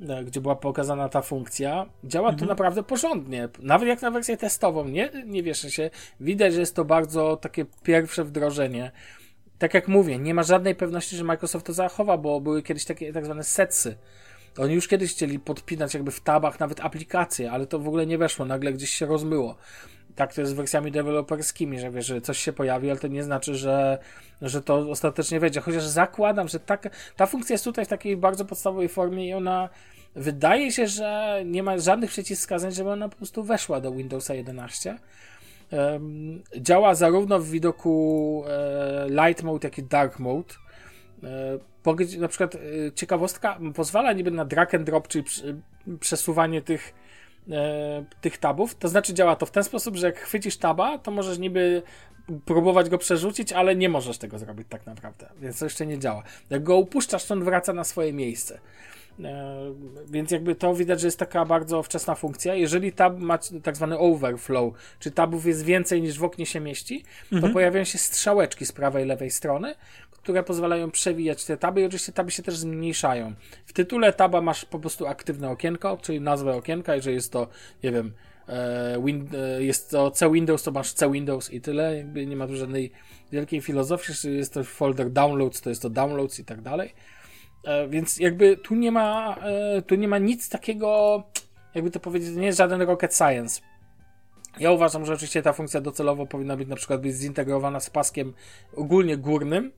[0.02, 2.40] e, gdzie była pokazana ta funkcja, działa mhm.
[2.40, 3.50] to naprawdę porządnie.
[3.60, 5.90] Nawet jak na wersję testową, nie, nie wierzę się.
[6.20, 8.92] Widać, że jest to bardzo takie pierwsze wdrożenie
[9.64, 13.14] tak jak mówię, nie ma żadnej pewności, że Microsoft to zachowa, bo były kiedyś takie
[13.14, 13.98] tak zwane setsy.
[14.58, 18.18] Oni już kiedyś chcieli podpinać jakby w tabach nawet aplikacje, ale to w ogóle nie
[18.18, 19.56] weszło, nagle gdzieś się rozmyło.
[20.16, 23.24] Tak to jest z wersjami deweloperskimi, że wiesz, że coś się pojawi, ale to nie
[23.24, 23.98] znaczy, że,
[24.42, 25.62] że to ostatecznie wejdzie.
[25.62, 29.70] Chociaż zakładam, że tak, ta funkcja jest tutaj w takiej bardzo podstawowej formie i ona
[30.16, 34.98] wydaje się, że nie ma żadnych przeciwwskazań, żeby ona po prostu weszła do Windowsa 11
[36.58, 40.54] działa zarówno w widoku e, light mode, jak i dark mode.
[41.24, 42.60] E, na przykład e,
[42.96, 45.24] ciekawostka pozwala niby na drag and drop, czyli
[46.00, 46.94] przesuwanie tych,
[48.22, 48.76] tych tabów.
[48.76, 51.82] To znaczy działa to w ten sposób, że jak chwycisz taba, to możesz niby
[52.46, 56.24] próbować go przerzucić, ale nie możesz tego zrobić tak naprawdę, więc to jeszcze nie działa.
[56.50, 58.60] Jak go upuszczasz, to on wraca na swoje miejsce.
[59.20, 59.74] E,
[60.08, 62.56] więc jakby to widać, że jest taka bardzo wczesna funkcja.
[62.56, 67.04] Jeżeli tab ma tak zwany overflow, czy tabów jest więcej niż w oknie się mieści,
[67.30, 67.54] to mhm.
[67.54, 69.76] pojawiają się strzałeczki z prawej i lewej strony,
[70.24, 73.34] które pozwalają przewijać te taby i oczywiście taby się też zmniejszają.
[73.66, 77.48] W tytule taba masz po prostu aktywne okienko, czyli nazwę okienka, jeżeli jest to,
[77.84, 78.14] nie wiem,
[78.48, 81.98] e, win, e, jest to C Windows, to masz C Windows i tyle.
[81.98, 82.92] Jakby nie ma tu żadnej
[83.32, 84.12] wielkiej filozofii.
[84.12, 86.94] Jeśli jest to folder downloads, to jest to downloads i tak dalej.
[87.64, 89.38] E, więc jakby tu nie ma,
[89.88, 91.24] tu nie ma nic takiego,
[91.76, 93.62] jakby to powiedzieć, nie jest żaden rocket science.
[94.60, 98.34] Ja uważam, że oczywiście ta funkcja docelowo powinna być na przykład być zintegrowana z paskiem
[98.76, 99.72] ogólnie górnym,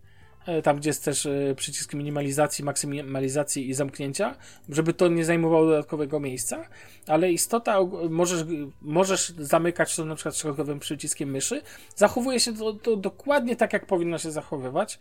[0.63, 4.35] tam gdzie jest też przycisk minimalizacji, maksymalizacji i zamknięcia,
[4.69, 6.65] żeby to nie zajmowało dodatkowego miejsca,
[7.07, 7.79] ale istota,
[8.09, 8.45] możesz,
[8.81, 11.61] możesz zamykać to na przykład środkowym przyciskiem myszy,
[11.95, 14.99] zachowuje się to, to dokładnie tak, jak powinno się zachowywać,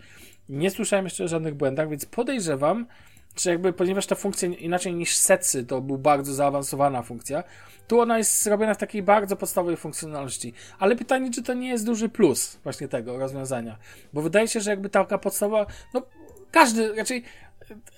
[0.49, 2.87] nie słyszałem jeszcze o żadnych błędach, więc podejrzewam,
[3.37, 7.45] że jakby, ponieważ ta funkcja inaczej niż setsy to był bardzo zaawansowana funkcja,
[7.89, 10.53] tu ona jest zrobiona w takiej bardzo podstawowej funkcjonalności.
[10.79, 13.79] Ale pytanie, czy to nie jest duży plus właśnie tego rozwiązania.
[14.13, 16.03] Bo wydaje się, że jakby taka podstawa, no
[16.51, 17.23] każdy, raczej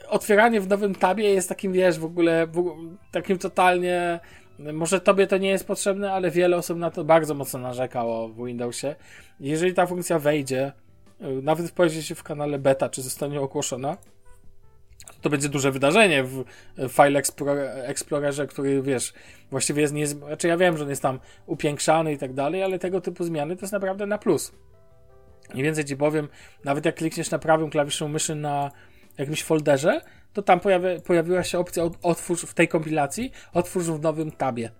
[0.08, 2.46] otwieranie w nowym tabie jest takim, wiesz, w ogóle,
[3.12, 4.20] takim totalnie
[4.58, 8.46] może tobie to nie jest potrzebne, ale wiele osób na to bardzo mocno narzekało w
[8.46, 8.94] Windowsie.
[9.40, 10.72] Jeżeli ta funkcja wejdzie,
[11.42, 13.96] nawet pojawi się w kanale beta, czy zostanie ogłoszona,
[15.20, 16.44] to będzie duże wydarzenie w
[16.88, 17.22] File
[17.84, 19.12] Explorerze, który wiesz,
[19.50, 22.78] właściwie jest nie, znaczy ja wiem, że on jest tam upiększany i tak dalej, ale
[22.78, 24.52] tego typu zmiany to jest naprawdę na plus.
[25.54, 26.28] I więcej ci powiem,
[26.64, 28.70] nawet jak klikniesz na prawym klawiszem myszy na
[29.18, 30.00] jakimś folderze,
[30.32, 30.60] to tam
[31.04, 34.70] pojawiła się opcja otwórz w tej kompilacji, otwórz w nowym tabie.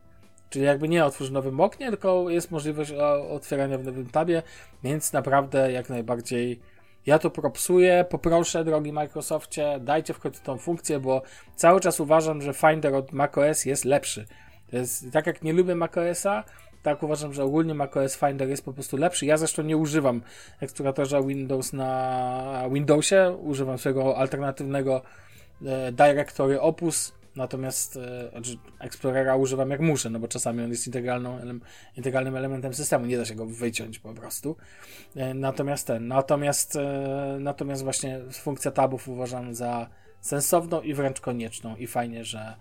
[0.51, 2.93] Czyli jakby nie otwórz w nowym oknie, tylko jest możliwość
[3.31, 4.43] otwierania w nowym tabie,
[4.83, 6.61] więc naprawdę jak najbardziej
[7.07, 11.23] ja to propsuję, poproszę drogi Microsoftie, dajcie w końcu tą funkcję, bo
[11.57, 14.27] cały czas uważam, że Finder od macOS jest lepszy.
[14.71, 16.45] To jest, tak jak nie lubię macOSa,
[16.83, 19.27] tak uważam, że ogólnie macOS Finder jest po prostu lepszy.
[19.27, 20.23] Ja zresztą nie używam
[20.61, 25.03] eksploratorza Windows na Windowsie, używam swojego alternatywnego
[25.67, 30.87] e, Directory Opus, Natomiast e, znaczy Explorera używam jak muszę, no bo czasami on jest
[30.87, 31.39] integralną,
[31.97, 34.57] integralnym elementem systemu, nie da się go wyciąć po prostu.
[35.17, 39.89] E, natomiast ten, natomiast, e, natomiast właśnie funkcja tabów uważam za
[40.21, 42.57] sensowną i wręcz konieczną i fajnie, że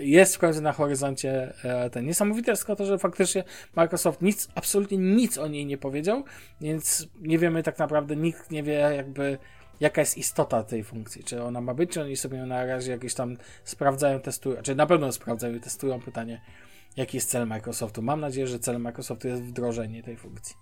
[0.00, 1.52] jest w końcu na horyzoncie
[1.92, 2.06] ten.
[2.06, 3.44] Niesamowite jest to, że faktycznie
[3.76, 6.24] Microsoft nic, absolutnie nic o niej nie powiedział,
[6.60, 9.38] więc nie wiemy tak naprawdę, nikt nie wie jakby
[9.80, 11.24] jaka jest istota tej funkcji.
[11.24, 14.86] Czy ona ma być, czy oni sobie na razie jakieś tam sprawdzają, testują, czy na
[14.86, 16.40] pewno sprawdzają i testują pytanie,
[16.96, 18.02] jaki jest cel Microsoftu.
[18.02, 20.56] Mam nadzieję, że celem Microsoftu jest wdrożenie tej funkcji.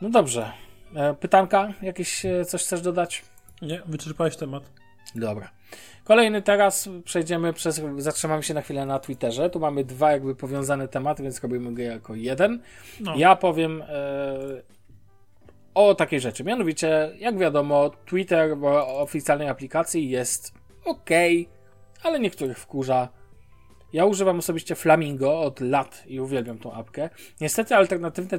[0.00, 0.52] No dobrze.
[0.94, 1.72] E, pytanka?
[1.82, 3.22] Jakieś e, coś chcesz dodać?
[3.62, 4.70] Nie, wyczerpałeś temat.
[5.14, 5.50] Dobra.
[6.04, 9.50] Kolejny teraz przejdziemy przez, zatrzymamy się na chwilę na Twitterze.
[9.50, 12.62] Tu mamy dwa jakby powiązane tematy, więc robimy go jako jeden.
[13.00, 13.16] No.
[13.16, 13.86] Ja powiem e,
[15.88, 16.44] o takiej rzeczy.
[16.44, 21.10] Mianowicie, jak wiadomo, Twitter w oficjalnej aplikacji jest ok,
[22.02, 23.08] ale niektórych wkurza.
[23.92, 27.10] Ja używam osobiście Flamingo od lat i uwielbiam tą apkę.
[27.40, 28.38] Niestety alternatywne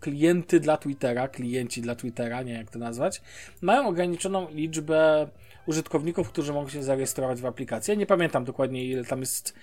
[0.00, 3.22] klienty dla Twittera, klienci dla Twittera, nie jak to nazwać,
[3.62, 5.28] mają ograniczoną liczbę
[5.68, 7.92] użytkowników, którzy mogą się zarejestrować w aplikacji.
[7.92, 9.54] Ja nie pamiętam dokładnie ile tam jest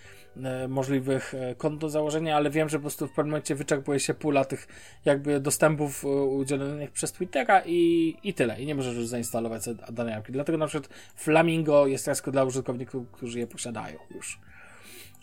[0.44, 4.00] e, możliwych e, kont do założenia, ale wiem, że po prostu w pewnym momencie wyczerpuje
[4.00, 4.68] się pula tych
[5.06, 8.62] jakby dostępów e, udzielonych przez Twittera i, i tyle.
[8.62, 10.32] I nie możesz już zainstalować danej apki.
[10.32, 14.40] Dlatego na przykład Flamingo jest tylko dla użytkowników, którzy je posiadają już.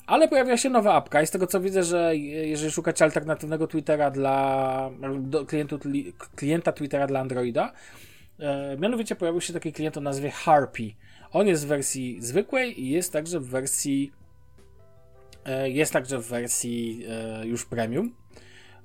[0.06, 4.10] Ale pojawia się nowa apka i z tego co widzę, że jeżeli szukacie alternatywnego Twittera
[4.10, 4.90] dla
[6.36, 7.72] klienta Twittera dla Androida,
[8.78, 10.92] mianowicie pojawił się taki klient o nazwie Harpy.
[11.32, 14.12] On jest w wersji zwykłej i jest także w wersji
[15.44, 18.14] e, jest także w wersji e, już premium.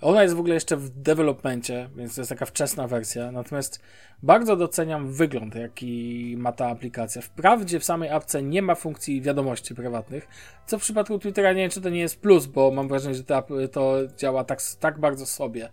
[0.01, 3.31] Ona jest w ogóle jeszcze w developmencie, więc to jest taka wczesna wersja.
[3.31, 3.81] Natomiast
[4.23, 7.21] bardzo doceniam wygląd, jaki ma ta aplikacja.
[7.21, 10.27] Wprawdzie w samej apce nie ma funkcji wiadomości prywatnych,
[10.65, 13.23] co w przypadku Twittera nie wiem, czy to nie jest plus, bo mam wrażenie, że
[13.71, 15.69] to działa tak, tak bardzo sobie,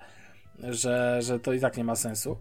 [0.58, 2.36] że, że to i tak nie ma sensu.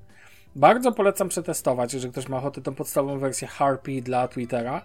[0.56, 4.82] Bardzo polecam przetestować, jeżeli ktoś ma ochotę, tą podstawową wersję Harpy dla Twittera,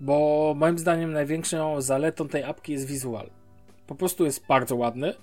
[0.00, 3.30] bo moim zdaniem największą zaletą tej apki jest wizual.
[3.86, 5.14] Po prostu jest bardzo ładny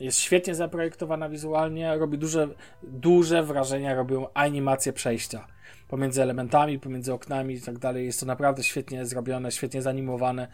[0.00, 2.48] jest świetnie zaprojektowana wizualnie, robi duże,
[2.82, 5.46] duże wrażenia, robią animacje przejścia
[5.88, 8.06] pomiędzy elementami, pomiędzy oknami i tak dalej.
[8.06, 10.48] Jest to naprawdę świetnie zrobione, świetnie zanimowane.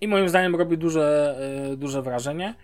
[0.00, 1.36] I moim zdaniem robi duże,
[1.72, 2.54] e, duże wrażenie.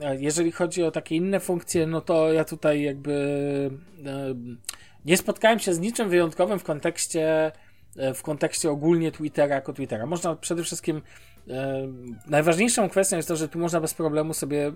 [0.00, 3.70] E, jeżeli chodzi o takie inne funkcje, no to ja tutaj jakby
[4.06, 4.34] e,
[5.04, 7.52] nie spotkałem się z niczym wyjątkowym w kontekście
[8.14, 10.06] w kontekście ogólnie Twittera jako Twittera.
[10.06, 11.02] Można przede wszystkim
[11.50, 11.88] E,
[12.26, 14.72] najważniejszą kwestią jest to, że tu można bez problemu sobie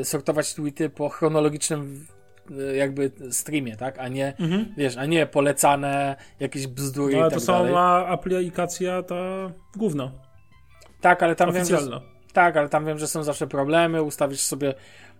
[0.00, 2.06] e, sortować tweety po chronologicznym
[2.50, 3.98] e, jakby streamie, tak?
[3.98, 4.74] A nie, mhm.
[4.76, 10.12] wiesz, a nie polecane jakieś bzdury no, ale i tak to sama aplikacja ta główna.
[11.00, 12.00] Tak, ale tam wiem, że,
[12.36, 14.74] tak, ale tam wiem, że są zawsze problemy, ustawisz sobie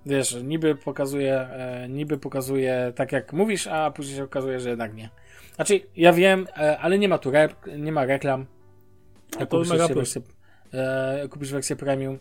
[0.07, 1.48] wiesz, niby pokazuje,
[1.88, 5.11] niby pokazuje tak jak mówisz, a później się okazuje, że jednak nie.
[5.55, 6.46] Znaczy, ja wiem,
[6.81, 7.48] ale nie ma tu re,
[7.79, 8.46] nie ma reklam.
[9.40, 10.18] No to mega plus
[10.72, 12.18] e, kupisz wersję premium.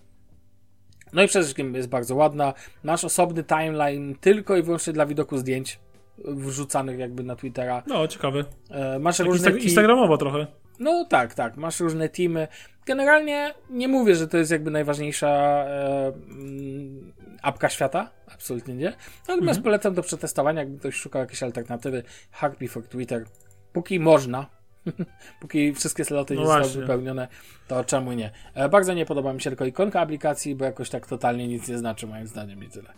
[1.14, 2.54] No i przede wszystkim jest bardzo ładna.
[2.84, 5.80] Masz osobny timeline tylko i wyłącznie dla widoku zdjęć
[6.18, 7.84] wrzucanych jakby na Twittera.
[7.88, 8.46] No, ciekawy.
[8.70, 10.48] E, masz tak różne Instagramowo trochę.
[10.80, 11.58] No tak, tak.
[11.58, 12.48] Masz różne teamy.
[12.86, 18.12] Generalnie nie mówię, że to jest jakby najważniejsza e, mm, apka świata.
[18.34, 18.94] Absolutnie nie.
[19.28, 19.64] Natomiast mhm.
[19.64, 22.04] polecam do przetestowania, jakby ktoś szukał jakiejś alternatywy.
[22.32, 23.26] Hackby for Twitter.
[23.74, 24.50] Póki można,
[25.42, 27.28] Póki wszystkie sloty no nie zostały wypełnione,
[27.68, 28.32] to czemu nie?
[28.54, 31.78] E, bardzo nie podoba mi się tylko ikonka aplikacji, bo jakoś tak totalnie nic nie
[31.78, 32.90] znaczy, moim zdaniem, i tyle.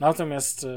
[0.00, 0.68] Natomiast e,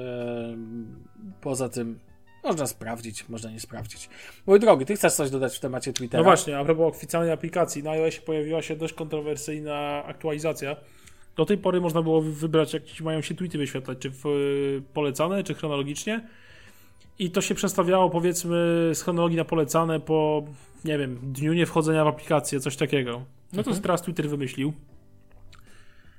[1.41, 1.99] poza tym
[2.43, 4.09] można sprawdzić, można nie sprawdzić.
[4.45, 6.23] Mój drogi, ty chcesz coś dodać w temacie Twittera?
[6.23, 10.75] No właśnie, a propos oficjalnej aplikacji, na iOSie pojawiła się dość kontrowersyjna aktualizacja.
[11.35, 14.23] Do tej pory można było wybrać, jak mają się tweety wyświetlać, czy w,
[14.93, 16.27] polecane, czy chronologicznie.
[17.19, 20.43] I to się przestawiało powiedzmy z chronologii na polecane po,
[20.85, 23.11] nie wiem, dniu niewchodzenia w aplikację, coś takiego.
[23.53, 23.81] No to mhm.
[23.81, 24.73] teraz Twitter wymyślił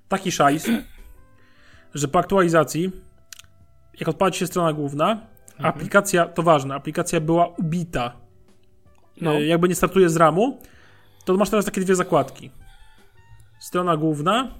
[0.08, 0.70] taki szajs,
[1.94, 2.90] że po aktualizacji,
[4.00, 5.66] jak odpali się strona główna, mhm.
[5.68, 8.16] aplikacja, to ważne, aplikacja była ubita.
[9.20, 9.34] No.
[9.34, 10.58] E, jakby nie startuje z ramu,
[11.24, 12.50] to masz teraz takie dwie zakładki.
[13.60, 14.54] Strona główna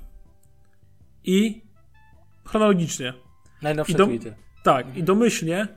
[1.25, 1.63] i
[2.45, 3.13] chronologicznie.
[3.63, 4.35] Najnowsze I do, tweety.
[4.63, 5.69] Tak, i domyślnie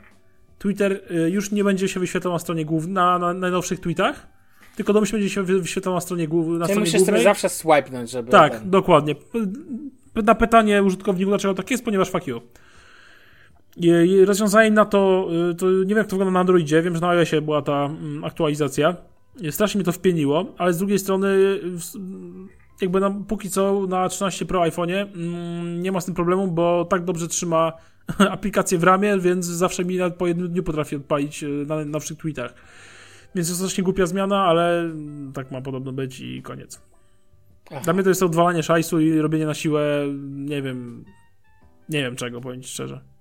[0.60, 4.28] Twitter y, już nie będzie się wyświetlał na stronie głównej, na, na najnowszych tweetach,
[4.76, 6.60] tylko domyślnie będzie się wyświetlał na stronie, głównej.
[6.60, 8.32] na Czyli musisz sobie zawsze swipenąć, żeby...
[8.32, 8.70] Tak, ten...
[8.70, 9.16] dokładnie.
[10.16, 12.42] Na pytanie użytkowników, dlaczego tak jest, ponieważ fuck you.
[14.26, 17.10] Rozwiązanie na to, y, to nie wiem jak to wygląda na Androidzie, wiem, że na
[17.10, 18.96] iOSie była ta mm, aktualizacja.
[19.52, 21.60] Strasznie mnie to wpieniło, ale z drugiej strony
[22.82, 26.86] jakby na, póki co na 13 Pro iPhone'ie mm, nie ma z tym problemu, bo
[26.86, 27.74] tak dobrze trzyma
[28.30, 32.54] aplikację w ramie, więc zawsze mi po jednym dniu potrafi odpalić na nowszych tweetach.
[33.36, 34.90] Więc jest strasznie głupia zmiana, ale
[35.34, 36.82] tak ma podobno być i koniec.
[37.72, 37.82] Aha.
[37.84, 41.06] Dla mnie to jest odwalanie szajsu i robienie na siłę, nie wiem,
[41.90, 43.15] nie wiem czego, powiem ci szczerze.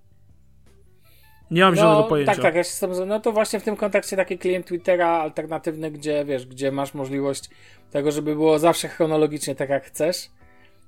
[1.50, 2.33] Nie mam no, żadnego pojęcia.
[2.33, 5.09] Tak, tak, ja się z tym, no to właśnie w tym kontekście taki klient Twittera
[5.09, 7.50] alternatywny, gdzie wiesz, gdzie masz możliwość
[7.90, 10.30] tego, żeby było zawsze chronologicznie tak jak chcesz,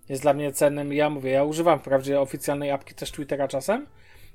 [0.09, 0.93] jest dla mnie cennym.
[0.93, 3.87] Ja mówię, ja używam wprawdzie oficjalnej apki też Twittera czasem,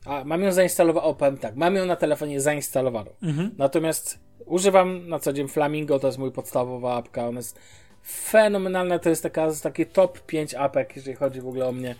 [0.06, 3.12] A mam ją zainstalowaną, o powiem tak, mam ją na telefonie zainstalowaną.
[3.24, 3.52] Mhm.
[3.58, 7.60] Natomiast używam na co dzień Flamingo, to jest mój podstawowa apka, ona jest
[8.08, 11.96] fenomenalna, to jest taka, taki top 5 apek, jeżeli chodzi w ogóle o mnie.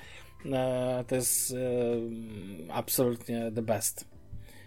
[0.46, 1.56] E, to jest e,
[2.74, 4.11] absolutnie the best.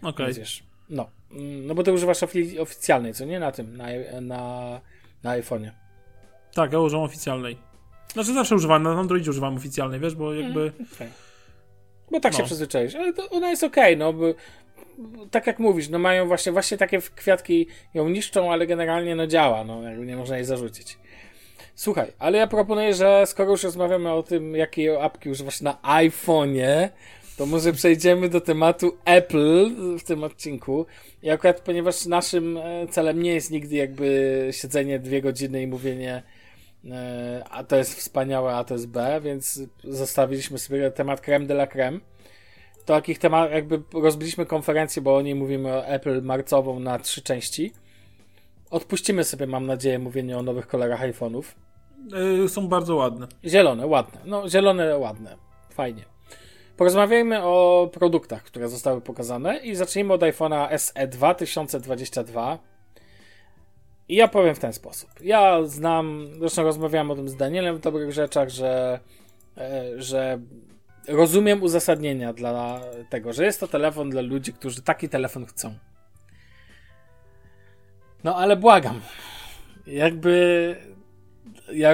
[0.05, 0.27] Okej.
[0.27, 0.63] Widzisz.
[0.91, 1.11] No.
[1.31, 3.41] Mm, No bo ty używasz ofi- oficjalnej, co nie?
[3.41, 3.87] Na tym, na,
[4.21, 4.81] na,
[5.23, 5.71] na iPhone'ie.
[6.55, 7.59] Tak, ja używam oficjalnej.
[8.13, 10.73] Znaczy zawsze używam, na Androidzie używam oficjalnej, wiesz, bo jakby...
[10.95, 11.09] Okay.
[12.11, 12.45] Bo tak się No.
[12.45, 12.95] przyzwyczaisz.
[12.95, 14.25] Ale to ona jest okej, no bo
[14.99, 19.27] bo tak jak mówisz, no mają właśnie, właśnie takie kwiatki ją niszczą, ale generalnie no
[19.27, 20.99] działa, no jakby nie można jej zarzucić.
[21.75, 26.89] Słuchaj, ale ja proponuję, że skoro już rozmawiamy o tym, jakie apki używasz na iPhone'ie,
[27.37, 30.87] to może przejdziemy do tematu Apple w tym odcinku.
[31.23, 36.23] I akurat, ponieważ naszym e, celem nie jest nigdy jakby siedzenie dwie godziny i mówienie
[36.91, 41.55] e, a to jest wspaniałe, a to jest B, więc zostawiliśmy sobie temat creme de
[41.55, 42.01] la creme.
[42.85, 47.23] To takich temat, jakby rozbiliśmy konferencję, bo o niej mówimy o Apple marcową na trzy
[47.23, 47.73] części.
[48.71, 51.43] Odpuścimy sobie, mam nadzieję, mówienie o nowych kolorach iPhone'ów.
[52.41, 53.27] Yy, są bardzo ładne.
[53.45, 54.21] Zielone, ładne.
[54.25, 55.37] No, zielone, ładne.
[55.71, 56.14] Fajnie.
[56.77, 62.59] Porozmawiajmy o produktach, które zostały pokazane i zacznijmy od iPhone'a SE 2022.
[64.09, 65.11] I ja powiem w ten sposób.
[65.21, 69.01] Ja znam, zresztą rozmawiałem o tym z Danielem w dobrych rzeczach, że,
[69.59, 70.39] e, że
[71.09, 75.75] rozumiem uzasadnienia dla tego, że jest to telefon dla ludzi, którzy taki telefon chcą.
[78.25, 79.01] No ale błagam.
[79.87, 80.77] Jakby
[81.73, 81.93] ja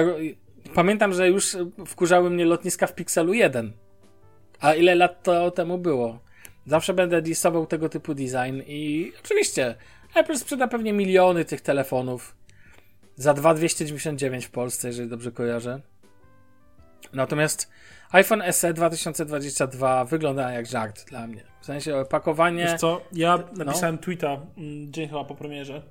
[0.75, 3.73] pamiętam, że już wkurzały mnie lotniska w Pixelu 1.
[4.61, 6.19] A ile lat to temu było?
[6.65, 9.75] Zawsze będę disował tego typu design i oczywiście
[10.15, 12.35] Apple sprzeda pewnie miliony tych telefonów
[13.15, 15.81] za 2,299 w Polsce, jeżeli dobrze kojarzę.
[17.13, 17.71] Natomiast
[18.11, 21.43] iPhone SE 2022 wygląda jak żart dla mnie.
[21.61, 22.63] W sensie opakowanie...
[22.63, 23.65] Wiesz co, ja No.
[23.65, 25.81] napisałem tweeta mm, dzień chyba po premierze.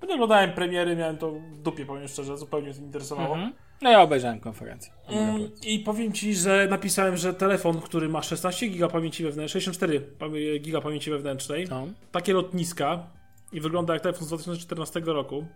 [0.00, 3.34] Bo nie oglądałem premiery, miałem to w dupie, powiem szczerze, zupełnie mnie to nie interesowało.
[3.34, 3.52] Mhm.
[3.82, 4.92] No ja obejrzałem konferencję.
[5.08, 10.00] Mm, I powiem ci, że napisałem, że telefon, który ma 16 giga pamięci wewnętrznej, 64
[10.18, 11.86] pamię- giga pamięci wewnętrznej, No.
[12.12, 13.06] takie lotniska
[13.52, 15.46] i wygląda jak telefon z 2014 roku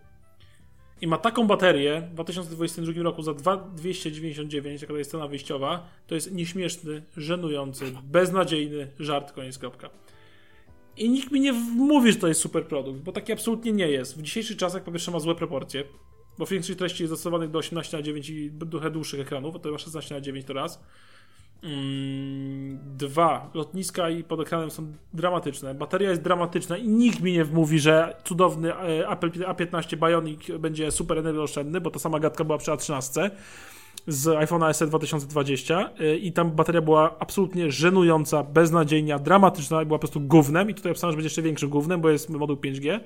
[1.01, 6.15] i ma taką baterię w 2022 roku za 2,299, jaka to jest cena wyjściowa, to
[6.15, 9.89] jest nieśmieszny, żenujący, beznadziejny żart, koniec kropka.
[10.97, 14.17] I nikt mi nie mówi, że to jest super produkt, bo taki absolutnie nie jest.
[14.17, 15.83] W dzisiejszych czasach po pierwsze ma złe proporcje,
[16.37, 19.71] bo większość treści jest dostosowanych do 18 na 9 i trochę dłuższych ekranów, a to
[19.71, 20.79] ma 16 na 9 to raz.
[21.63, 25.75] Mm, dwa, lotniska i pod ekranem są dramatyczne.
[25.75, 30.91] Bateria jest dramatyczna i nikt mi nie mówi, że cudowny e, Apple A15 Bionic będzie
[30.91, 33.29] super energooszczędny, bo ta sama gadka była przy A13
[34.07, 39.99] z iPhone'a SE 2020 y, i tam bateria była absolutnie żenująca, beznadziejna, dramatyczna i była
[39.99, 42.99] po prostu gównem i tutaj obstawiam, że będzie jeszcze większym gównem, bo jest moduł 5G.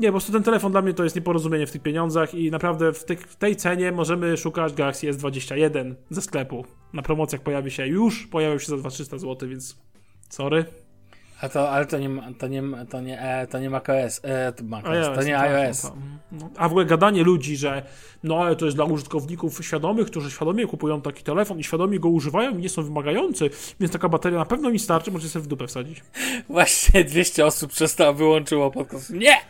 [0.00, 2.92] Nie, po prostu ten telefon dla mnie to jest nieporozumienie w tych pieniądzach i naprawdę
[2.92, 6.64] w, tych, w tej cenie możemy szukać Galaxy S21 ze sklepu.
[6.92, 9.78] Na promocjach pojawi się już, pojawił się za 2300 zł, więc
[10.28, 10.64] sorry.
[11.42, 14.52] A to, ale to nie, ma- to nie, to nie, e, to nie macOS, e,
[14.52, 15.84] to, macOS, to nie tak, iOS.
[15.84, 15.96] no to-
[16.32, 16.50] no.
[16.56, 17.82] A w ogóle gadanie ludzi, że
[18.24, 22.08] no ale to jest dla użytkowników świadomych, którzy świadomie kupują taki telefon i świadomie go
[22.08, 23.50] używają i nie są wymagający,
[23.80, 26.02] więc taka bateria na pewno mi starczy, możecie sobie w dupę wsadzić.
[26.48, 29.10] Właśnie 200 osób przestało, wyłączyło podcast.
[29.10, 29.36] Nie!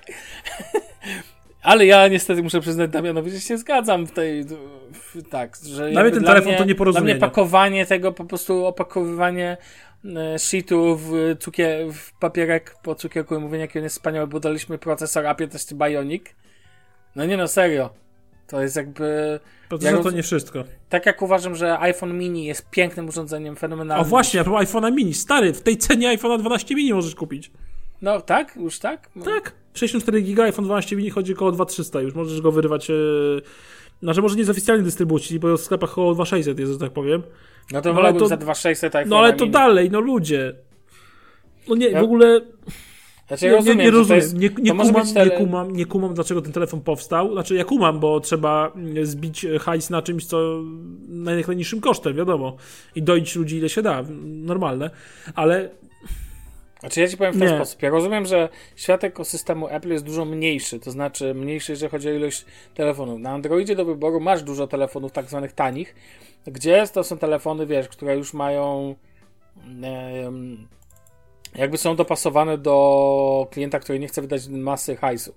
[1.62, 4.44] Ale ja niestety muszę przyznać Damianowi, że się zgadzam w tej.
[4.92, 5.90] W, tak, że.
[5.90, 7.14] Dla mnie ten telefon mnie- to nieporozumienie.
[7.14, 9.56] Dla mnie pakowanie tego, po prostu opakowywanie
[10.04, 14.40] e, sheetu w, cukier, w papierek po cukierku i mówienie, jaki on jest wspaniały, bo
[14.40, 16.24] daliśmy procesor A15 Bionic.
[17.16, 17.90] No nie no, serio.
[18.46, 19.40] To jest jakby.
[19.68, 20.64] Procesor to nie wszystko.
[20.88, 24.06] Tak jak uważam, że iPhone mini jest pięknym urządzeniem, fenomenalnym.
[24.06, 27.50] A właśnie, a propos iPhone'a mini, stary, w tej cenie iPhone'a 12 mini możesz kupić.
[28.02, 28.56] No tak?
[28.56, 29.10] Już tak?
[29.24, 29.52] Tak.
[29.74, 32.88] 64 giga, iPhone 12 mini chodzi około 2300 już, możesz go wyrywać...
[32.88, 33.42] Yy...
[34.02, 37.22] Znaczy może nie z oficjalnej dystrybucji, bo w sklepach około 2600 jest, że tak powiem.
[37.72, 39.10] No to No ale to- za 2600 iPhone.
[39.10, 40.54] No ale to dalej, no ludzie.
[41.68, 42.40] No nie, Ja- w ogóle
[43.28, 44.16] Znaczy, nie, ja rozumiem, nie, nie rozumiem.
[44.20, 45.30] jest, nie, nie, kumam, tele...
[45.30, 47.32] nie, kumam, nie kumam, dlaczego ten telefon powstał.
[47.32, 50.62] Znaczy, ja kumam, bo trzeba mm, zbić e, hajs na czymś, co
[51.08, 52.56] najniższym kosztem, wiadomo.
[52.94, 54.90] I doić ludzi ile się da, normalne.
[55.34, 55.70] Ale
[56.80, 57.56] Znaczy ja ci powiem w ten Nie.
[57.56, 57.82] sposób.
[57.82, 62.12] Ja rozumiem, że świat ekosystemu Apple jest dużo mniejszy, to znaczy mniejszy, jeżeli chodzi o
[62.12, 63.20] ilość telefonów.
[63.20, 65.94] Na Androidzie do wyboru masz dużo telefonów tak zwanych tanich,
[66.46, 68.94] gdzie to są telefony, wiesz, które już mają
[71.54, 75.34] jakby są dopasowane do klienta, który nie chce wydać masy hajsu.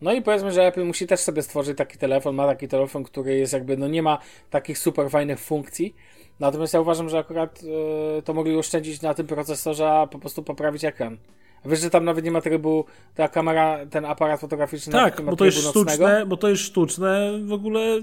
[0.00, 3.36] No i powiedzmy, że Apple musi też sobie stworzyć taki telefon, ma taki telefon, który
[3.36, 4.18] jest jakby, no nie ma
[4.50, 5.94] takich super fajnych funkcji,
[6.40, 7.62] Natomiast ja uważam, że akurat
[8.18, 11.16] y, to mogli oszczędzić na tym procesorze, a po prostu poprawić ekran.
[11.64, 12.84] Wiesz, że tam nawet nie ma trybu,
[13.14, 15.90] ta kamera, ten aparat fotograficzny Tak, bo to jest nocnego.
[15.90, 18.00] sztuczne, bo to jest sztuczne w ogóle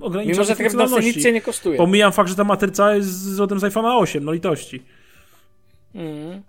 [0.00, 1.76] ograniczenie Mimo, że tryb nocny nic cię nie kosztuje.
[1.76, 4.82] Pomijam fakt, że ta matryca jest z rodem z iPhone'a 8, no litości.
[5.94, 6.42] Mhm.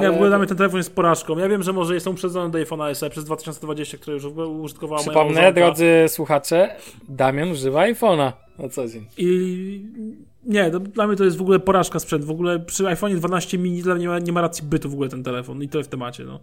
[0.00, 1.38] Ja w ogóle dla mnie ten telefon jest porażką.
[1.38, 5.02] Ja wiem, że może jest on uprzedzony do iPhone'a SE przez 2020, które już użytkowała
[5.02, 6.76] moja Przypomnę, drodzy słuchacze,
[7.08, 9.06] Damian używa iPhone'a na co dzień.
[9.16, 9.84] I
[10.44, 12.24] nie, to, dla mnie to jest w ogóle porażka sprzęt.
[12.24, 14.92] W ogóle przy iPhone'ie 12 mini dla mnie nie ma, nie ma racji bytu w
[14.92, 15.62] ogóle ten telefon.
[15.62, 16.40] I to w temacie, no.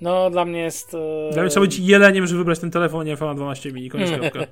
[0.00, 0.94] No, dla mnie jest...
[0.94, 1.30] E...
[1.32, 3.90] Dla mnie trzeba być jeleniem, żeby wybrać ten telefon, a nie iPhone'a 12 mini.
[3.90, 4.40] Koniec kropka.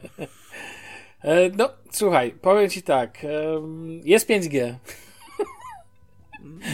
[1.24, 3.26] E, no, słuchaj, powiem ci tak.
[4.04, 4.74] Jest 5G.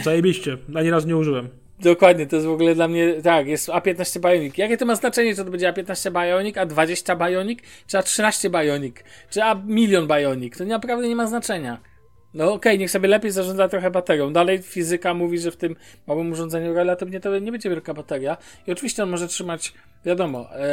[0.03, 0.57] Zajebiście.
[0.75, 1.49] Ani razu nie użyłem.
[1.79, 4.57] Dokładnie, to jest w ogóle dla mnie, tak, jest A15 Bionic.
[4.57, 8.95] Jakie to ma znaczenie, czy to będzie A15 Bionic, A20 Bionic, czy A13 Bionic,
[9.29, 10.57] czy A milion Bionic?
[10.57, 11.77] To naprawdę nie ma znaczenia.
[12.33, 14.33] No okej, niech sobie lepiej zarządza trochę baterią.
[14.33, 15.75] Dalej fizyka mówi, że w tym
[16.07, 18.37] małym urządzeniu relatywnie to nie będzie wielka bateria.
[18.67, 19.73] I oczywiście on może trzymać,
[20.05, 20.65] wiadomo, e,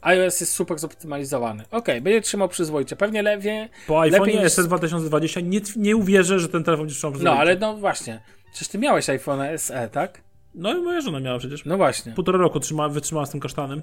[0.00, 1.64] iOS jest super zoptymalizowany.
[1.70, 2.96] Okej, będzie trzymał przyzwoicie.
[2.96, 6.98] Pewnie lepiej, Po Lepiej iPhone'ie niż- SE 2020 nie, nie uwierzę, że ten telefon będzie
[6.98, 7.40] trzymał no przyzwoicie.
[7.40, 8.20] ale no właśnie.
[8.52, 10.20] Przecież ty miałeś iPhone SE, tak?
[10.54, 11.64] No i moja żona miała przecież.
[11.64, 12.12] No właśnie.
[12.12, 13.82] Półtora roku trzyma, wytrzymała z tym kasztanem.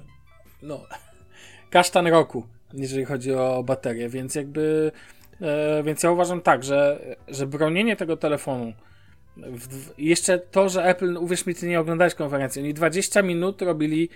[0.62, 0.80] no,
[1.70, 4.92] kasztan roku, jeżeli chodzi o baterię, więc jakby,
[5.40, 8.72] e, więc ja uważam tak, że, że bronienie tego telefonu,
[9.36, 13.62] w, w, jeszcze to, że Apple, uwierz mi, ty nie oglądałeś konferencji, oni 20 minut
[13.62, 14.08] robili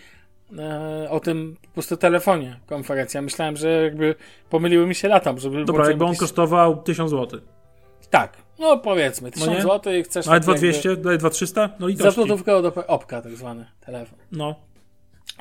[0.59, 3.19] e, o tym po prostu telefonie konferencja.
[3.19, 4.15] Ja myślałem, że jakby
[4.51, 7.41] pomyliły mi się lata, żeby Dobra, jakby on jakiś- kosztował 1000 zł.
[8.11, 9.63] Tak, no powiedzmy, 1000 nie?
[9.63, 10.29] zł i chcesz...
[10.29, 11.69] Ale tak jakby- 2200, daje 2300?
[11.81, 12.15] No Za litości.
[12.15, 14.19] złotówkę od opka, tak zwany telefon.
[14.33, 14.55] No.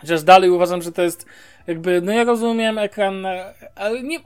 [0.01, 1.25] Chociaż dalej uważam, że to jest
[1.67, 3.25] jakby, no ja rozumiem ekran,
[3.75, 4.19] ale nie,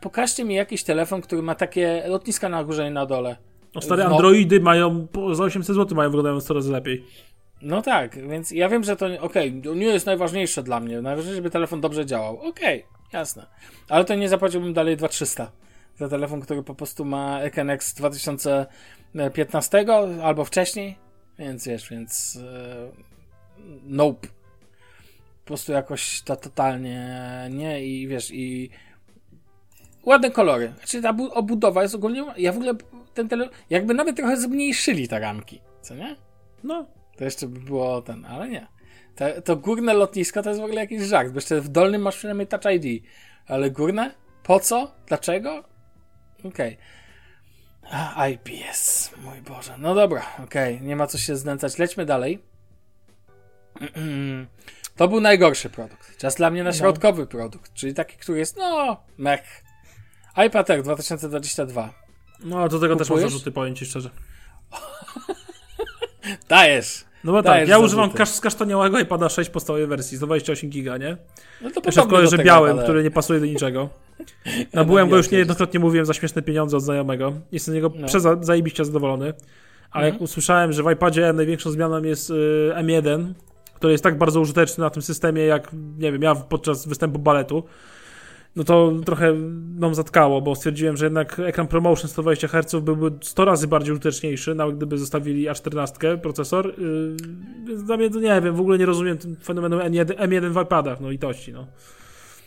[0.00, 3.36] pokażcie mi jakiś telefon, który ma takie lotniska na górze i na dole.
[3.74, 4.10] no stare No.
[4.10, 7.04] Androidy mają, za 800 zł mają wyglądają coraz lepiej.
[7.62, 11.36] No tak, więc ja wiem, że to, okej, to nie jest najważniejsze dla mnie, najważniejsze,
[11.36, 12.40] żeby telefon dobrze działał.
[12.40, 13.46] Okej, jasne.
[13.88, 15.65] Ale to nie zapłaciłbym dalej 2300
[15.98, 19.86] za telefon, który po prostu ma Ekenex 2015
[20.22, 20.98] albo wcześniej,
[21.38, 22.90] więc wiesz, więc e,
[23.84, 24.28] nope.
[25.44, 27.10] Po prostu jakoś to totalnie
[27.50, 28.70] nie i wiesz, i
[30.04, 30.72] ładne kolory.
[30.78, 32.74] Znaczy ta bu- obudowa jest ogólnie, ja w ogóle
[33.14, 36.16] ten telefon, jakby nawet trochę zmniejszyli te ramki, co nie?
[36.64, 36.86] No.
[37.16, 38.66] To jeszcze by było ten, ale nie.
[39.14, 42.16] Te, to górne lotnisko to jest w ogóle jakiś żart, bo jeszcze w dolnym masz
[42.16, 43.02] przynajmniej Touch ID.
[43.46, 44.14] Ale górne?
[44.42, 44.94] Po co?
[45.06, 45.64] Dlaczego?
[46.44, 46.78] Okej.
[47.90, 49.74] A, IPS, mój Boże.
[49.78, 51.78] No dobra, okej, nie ma co się znęcać.
[51.78, 52.42] Lećmy dalej.
[54.96, 56.18] To był najgorszy produkt.
[56.18, 59.64] Czas dla mnie na środkowy produkt, czyli taki, który jest, no, mech.
[60.46, 61.92] iPad Air 2022.
[62.40, 63.32] No, do tego też mam Kupujesz?
[63.32, 64.10] zarzuty, powiem ci szczerze.
[66.48, 67.05] Dajesz!
[67.26, 71.16] No bo tak, ja używam kasz, skasztaniałego iPada 6 podstawowej wersji, 128 giga, nie?
[71.62, 73.88] No to Jeszcze w kolorze białym, który nie pasuje do niczego.
[74.74, 77.32] Nabyłem go już niejednokrotnie, mówiłem, za śmieszne pieniądze od znajomego.
[77.52, 78.06] Jestem z niego No.
[78.06, 79.34] przeza- zajebiście zadowolony.
[79.90, 82.34] A jak usłyszałem, że w iPadzie największą zmianą jest y,
[82.76, 83.32] M1,
[83.74, 87.64] który jest tak bardzo użyteczny na tym systemie, jak, nie wiem, ja podczas występu baletu,
[88.56, 89.34] no to trochę
[89.78, 94.54] nam zatkało, bo stwierdziłem, że jednak ekran ProMotion 120 Hz byłby 100 razy bardziej użyteczniejszy,
[94.54, 96.66] nawet gdyby zostawili A14 procesor.
[96.66, 97.16] Yy,
[97.66, 100.62] więc dla mnie to nie wiem, w ogóle nie rozumiem tym fenomenu M1, M1 w
[100.62, 101.66] iPadach, no litości, no.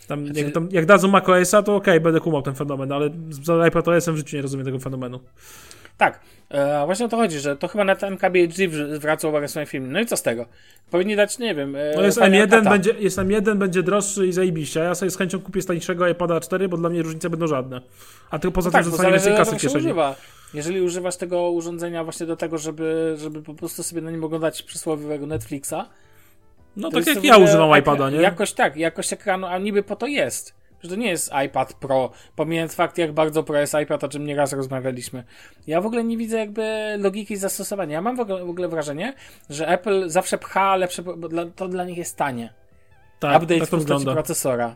[0.07, 3.45] Tam, Znaczy- jak, tam, jak dadzą macOSa, to okej, będę kumał ten fenomen, ale z
[3.45, 5.19] z iPadOS-em w życiu nie rozumiem tego fenomenu.
[5.99, 6.19] Tak,
[6.49, 9.51] e, właśnie o to chodzi, że to chyba na ten KBHD wr- zwraca uwagę w
[9.51, 9.87] swoim filmie.
[9.87, 10.45] No i co z tego?
[10.91, 11.75] Powinni dać, nie wiem.
[11.75, 12.69] E, No jest Final M1, Cut'a.
[12.69, 16.39] będzie, jest M1, będzie droższy i zajebiście, ja sobie z chęcią kupię z tańszego iPada
[16.39, 17.81] 4, bo dla mnie różnice będą żadne.
[18.31, 19.79] A tylko poza No tym, tak, że dostanie więcej kasy w kieszeni.
[19.85, 20.15] używa.
[20.53, 24.63] Jeżeli używasz tego urządzenia właśnie do tego, żeby, żeby po prostu sobie na nim oglądać
[24.63, 25.73] przysłowiowego Netflixa,
[26.75, 28.17] No tak jak ja używam iPada, nie?
[28.17, 30.53] Jakość tak, jakość ekranu, a niby po to jest.
[30.83, 34.25] Że to nie jest iPad Pro, pomijając fakt, jak bardzo Pro jest iPad, o czym
[34.25, 35.23] nieraz rozmawialiśmy.
[35.67, 37.93] Ja w ogóle nie widzę jakby logiki zastosowania.
[37.93, 39.13] Ja mam w ogóle, w ogóle wrażenie,
[39.49, 42.53] że Apple zawsze pcha lepsze, bo dla, to dla nich jest tanie.
[43.19, 44.13] tak, Update tak to wygląda.
[44.13, 44.75] procesora.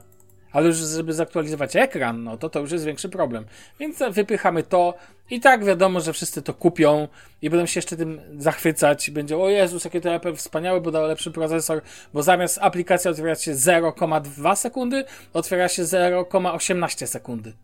[0.53, 3.45] Ale już, żeby zaktualizować ekran, no to to już jest większy problem.
[3.79, 4.93] Więc wypychamy to
[5.29, 7.07] i tak wiadomo, że wszyscy to kupią
[7.41, 9.09] i będą się jeszcze tym zachwycać.
[9.11, 11.81] Będzie, o Jezus, jakie to Apple wspaniałe, bo dał lepszy procesor,
[12.13, 17.51] bo zamiast aplikacja otwierać się 0,2 sekundy, otwiera się 0,18 sekundy.
[17.51, 17.57] To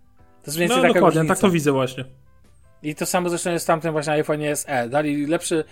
[0.47, 1.35] jest mniej No więcej taka dokładnie, różnica.
[1.35, 2.05] tak to widzę właśnie.
[2.83, 4.89] I to samo zresztą jest w tamtym właśnie iPhone SE.
[4.89, 5.63] Dali lepszy,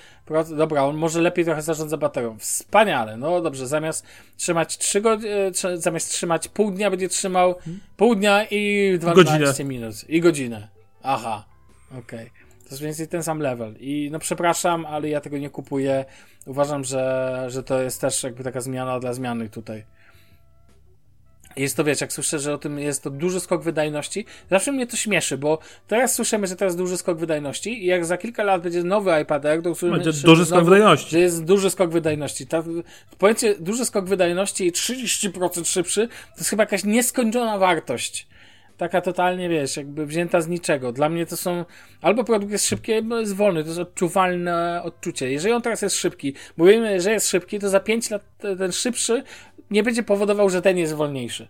[0.57, 2.37] dobra, on może lepiej trochę zarządza baterią.
[2.39, 4.05] Wspaniale, no dobrze, zamiast
[4.37, 7.55] trzymać 3 godziny, zamiast trzymać pół dnia, będzie trzymał
[7.97, 9.69] pół dnia i 12 Godzinę.
[9.69, 10.09] minut.
[10.09, 10.67] I godzinę.
[11.03, 11.45] Aha,
[11.91, 11.99] okej.
[11.99, 12.29] Okay.
[12.63, 13.75] To jest mniej więcej ten sam level.
[13.79, 16.05] I no przepraszam, ale ja tego nie kupuję.
[16.45, 19.83] Uważam, że, że to jest też jakby taka zmiana dla zmiany tutaj.
[21.57, 24.87] Jest to, wiesz, jak słyszę, że o tym jest to duży skok wydajności, zawsze mnie
[24.87, 28.61] to śmieszy, bo teraz słyszymy, że teraz duży skok wydajności i jak za kilka lat
[28.61, 31.11] będzie nowy iPad Air, to usłyszymy, będzie duży skok wydajności.
[31.11, 32.47] Że jest duży skok wydajności.
[32.47, 32.63] Ta,
[33.59, 38.27] duży skok wydajności i 30% szybszy, to jest chyba jakaś nieskończona wartość.
[38.77, 40.91] Taka totalnie, wiesz, jakby wzięta z niczego.
[40.91, 41.65] Dla mnie to są,
[42.01, 45.31] albo produkt jest szybki, albo jest wolny, to jest odczuwalne odczucie.
[45.31, 48.23] Jeżeli on teraz jest szybki, bo wiemy, że jest szybki, to za 5 lat
[48.57, 49.23] ten szybszy
[49.71, 51.47] nie będzie powodował, że ten jest wolniejszy.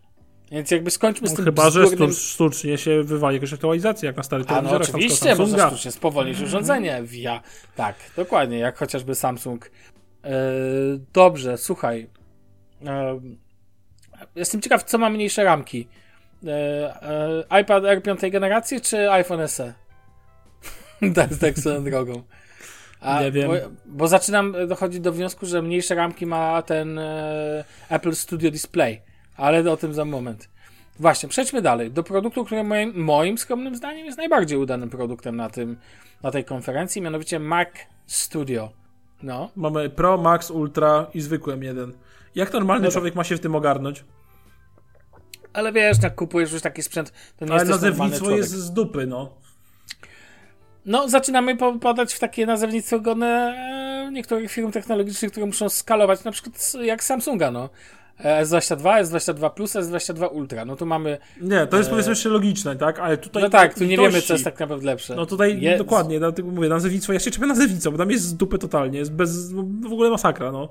[0.51, 2.11] Więc jakby skończmy z no, tym Chyba, bzdurnym...
[2.11, 4.81] że sztucznie się wywali jakaś aktualizacja, jak na stary telewizorach.
[4.89, 7.41] A no oczywiście, można sztucznie spowolnić urządzenie via...
[7.75, 9.71] Tak, dokładnie, jak chociażby Samsung.
[10.23, 10.31] Yy,
[11.13, 12.07] dobrze, słuchaj.
[12.81, 12.89] Yy,
[14.35, 15.87] jestem ciekaw, co ma mniejsze ramki.
[16.43, 19.73] Yy, yy, iPad R 5 generacji, czy iPhone SE?
[21.15, 22.23] tak, tak swoją drogą.
[23.01, 23.47] A, nie wiem.
[23.47, 29.01] Bo, bo, zaczynam dochodzić do wniosku, że mniejsze ramki ma ten e, Apple Studio Display,
[29.35, 30.49] ale o tym za moment.
[30.99, 31.91] Właśnie, przejdźmy dalej.
[31.91, 35.77] Do produktu, który moim, moim skromnym zdaniem jest najbardziej udanym produktem na, tym,
[36.23, 37.69] na tej konferencji, mianowicie Mac
[38.05, 38.69] Studio.
[39.23, 39.49] No.
[39.55, 41.91] Mamy Pro, Max, Ultra i zwykły M1.
[42.35, 44.03] Jak normalny no człowiek ma się w tym ogarnąć?
[45.57, 49.29] Ale wiesz, jak kupujesz już taki sprzęt, to nie Ale nazewnictwo jest z dupy, no.
[50.85, 53.57] No, zaczynamy podać w takie nazewnictwo godne
[54.11, 57.69] niektórych firm technologicznych, które muszą skalować, na przykład jak Samsunga, no.
[58.19, 60.65] E, S22, S22 Plus, S22 Ultra.
[60.65, 61.17] No tu mamy.
[61.41, 61.91] Nie, to jest e...
[61.91, 62.99] powiedzmy jeszcze logiczne, tak?
[62.99, 63.43] Ale tutaj.
[63.43, 65.15] No tak, tu nie wiemy, co jest tak naprawdę lepsze.
[65.15, 65.77] No tutaj jest...
[65.77, 69.11] dokładnie, dlatego mówię, nazewnictwo, ja się czepię nazewnictwo, bo tam jest z dupy totalnie, jest
[69.11, 69.53] bez.
[69.81, 70.69] w ogóle masakra, no.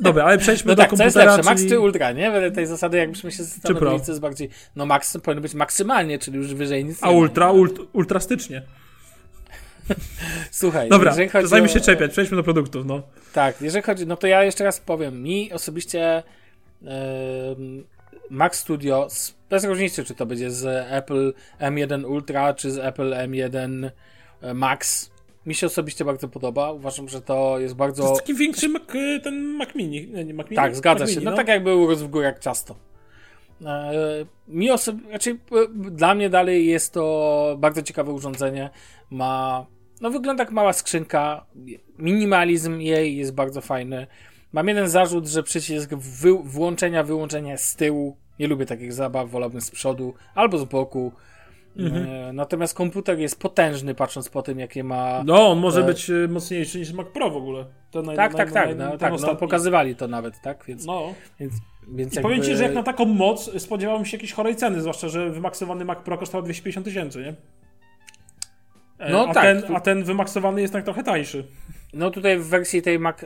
[0.00, 1.12] Dobra, ale przejdźmy no do tak, komputera.
[1.12, 1.62] Co jest lepsze, czyli...
[1.62, 2.30] Max czy Ultra, nie?
[2.30, 4.50] Wedle tej zasady, jakbyśmy się zastanowili, co jest bardziej.
[4.76, 8.62] No Max powinno być maksymalnie, czyli już wyżej nic A nie Ultra, ult, ultrastycznie.
[10.50, 13.02] Słuchaj, Dobra, jeżeli chodzi zajmij się czepiać, przejdźmy do produktów, no.
[13.32, 16.22] Tak, jeżeli chodzi, no to ja jeszcze raz powiem, mi osobiście
[16.82, 16.90] yy,
[18.30, 19.08] Mac Studio,
[19.50, 23.90] bez różnicy, czy to będzie z Apple M1 Ultra, czy z Apple M1
[24.40, 25.10] e, Max,
[25.46, 26.72] mi się osobiście bardzo podoba.
[26.72, 28.02] Uważam, że to jest bardzo.
[28.02, 28.82] To jest taki większy Mac,
[29.22, 30.08] ten Mac Mini.
[30.08, 31.16] Nie, Mac Mini tak, zgadza Mac się.
[31.16, 32.76] Mini, no, no, tak jak był urósł w górach ciasto.
[33.66, 33.92] E,
[34.48, 35.38] mi osobiście, znaczy,
[35.74, 38.70] dla mnie dalej jest to bardzo ciekawe urządzenie.
[39.10, 39.66] Ma,
[40.00, 41.46] no wygląda jak mała skrzynka.
[41.98, 44.06] Minimalizm jej jest bardzo fajny.
[44.52, 48.16] Mam jeden zarzut, że przycisk wy, włączenia, wyłączenia z tyłu.
[48.38, 51.12] Nie lubię takich zabaw, wolałbym z przodu albo z boku.
[51.76, 52.06] Mhm.
[52.08, 55.22] E, natomiast komputer jest potężny, patrząc po tym, jakie ma.
[55.26, 55.84] No, on może e...
[55.84, 57.64] być e, mocniejszy niż Mac Pro w ogóle.
[57.94, 58.78] Naj, tak, naj, tak, naj, tak.
[58.78, 60.64] No, tak no, pokazywali to nawet, tak?
[60.68, 61.14] Więc, no.
[61.40, 61.54] Więc,
[61.88, 62.22] więc I jakby...
[62.22, 65.84] powiem ci, że jak na taką moc spodziewałem się jakiejś chorej ceny, zwłaszcza, że wymaksowany
[65.84, 67.34] Mac Pro kosztował 250 tysięcy, nie?
[68.98, 69.42] E, no a tak.
[69.44, 71.44] Ten, a ten wymaksowany jest tak trochę tańszy.
[71.94, 73.16] No tutaj w wersji tej Mac,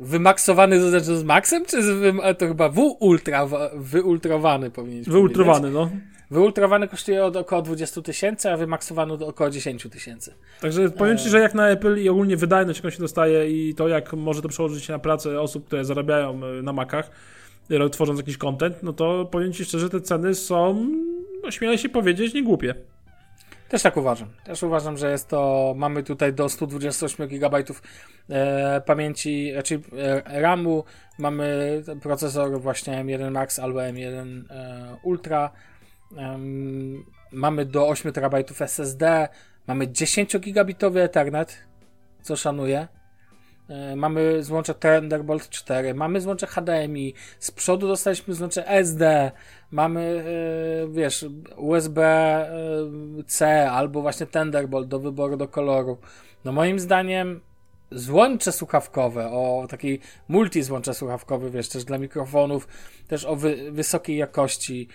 [0.00, 5.90] wymaksowany to znaczy z Maxem, czy z, to chyba W ultra, wyultrowany powinien Wyultrowany, no.
[6.34, 10.34] Wyultrowany kosztuje od około 20 tysięcy, a wymaksowany od około 10 tysięcy.
[10.60, 13.88] Także powiem Ci, że jak na Apple i ogólnie wydajność, jaką się dostaje i to,
[13.88, 17.10] jak może to przełożyć się na pracę osób, które zarabiają e, na Macach,
[17.70, 20.86] e, tworząc jakiś content, no to powiem Ci szczerze, te ceny są,
[21.50, 22.74] śmielę się powiedzieć, nie głupie.
[23.68, 24.28] Też tak uważam.
[24.44, 25.74] Też uważam, że jest to.
[25.76, 27.64] Mamy tutaj do 128 GB
[28.30, 30.84] e, pamięci, znaczy e, RAMu.
[31.18, 35.50] Mamy procesor właśnie M1 Max albo M1 e, Ultra.
[37.32, 39.28] Mamy do 8 TB SSD.
[39.66, 41.56] Mamy 10 gigabitowy Ethernet,
[42.22, 42.88] co szanuję.
[43.68, 49.32] E, mamy złącze Thunderbolt 4, mamy złącze HDMI, z przodu dostaliśmy złącze SD,
[49.70, 50.24] mamy,
[50.84, 51.26] e, wiesz,
[51.56, 55.98] USB-C e, albo właśnie Thunderbolt do wyboru do koloru.
[56.44, 57.40] No moim zdaniem
[57.90, 62.68] złącze słuchawkowe, o takiej multi złącze słuchawkowe, wiesz, też dla mikrofonów,
[63.08, 64.88] też o wy wysokiej jakości,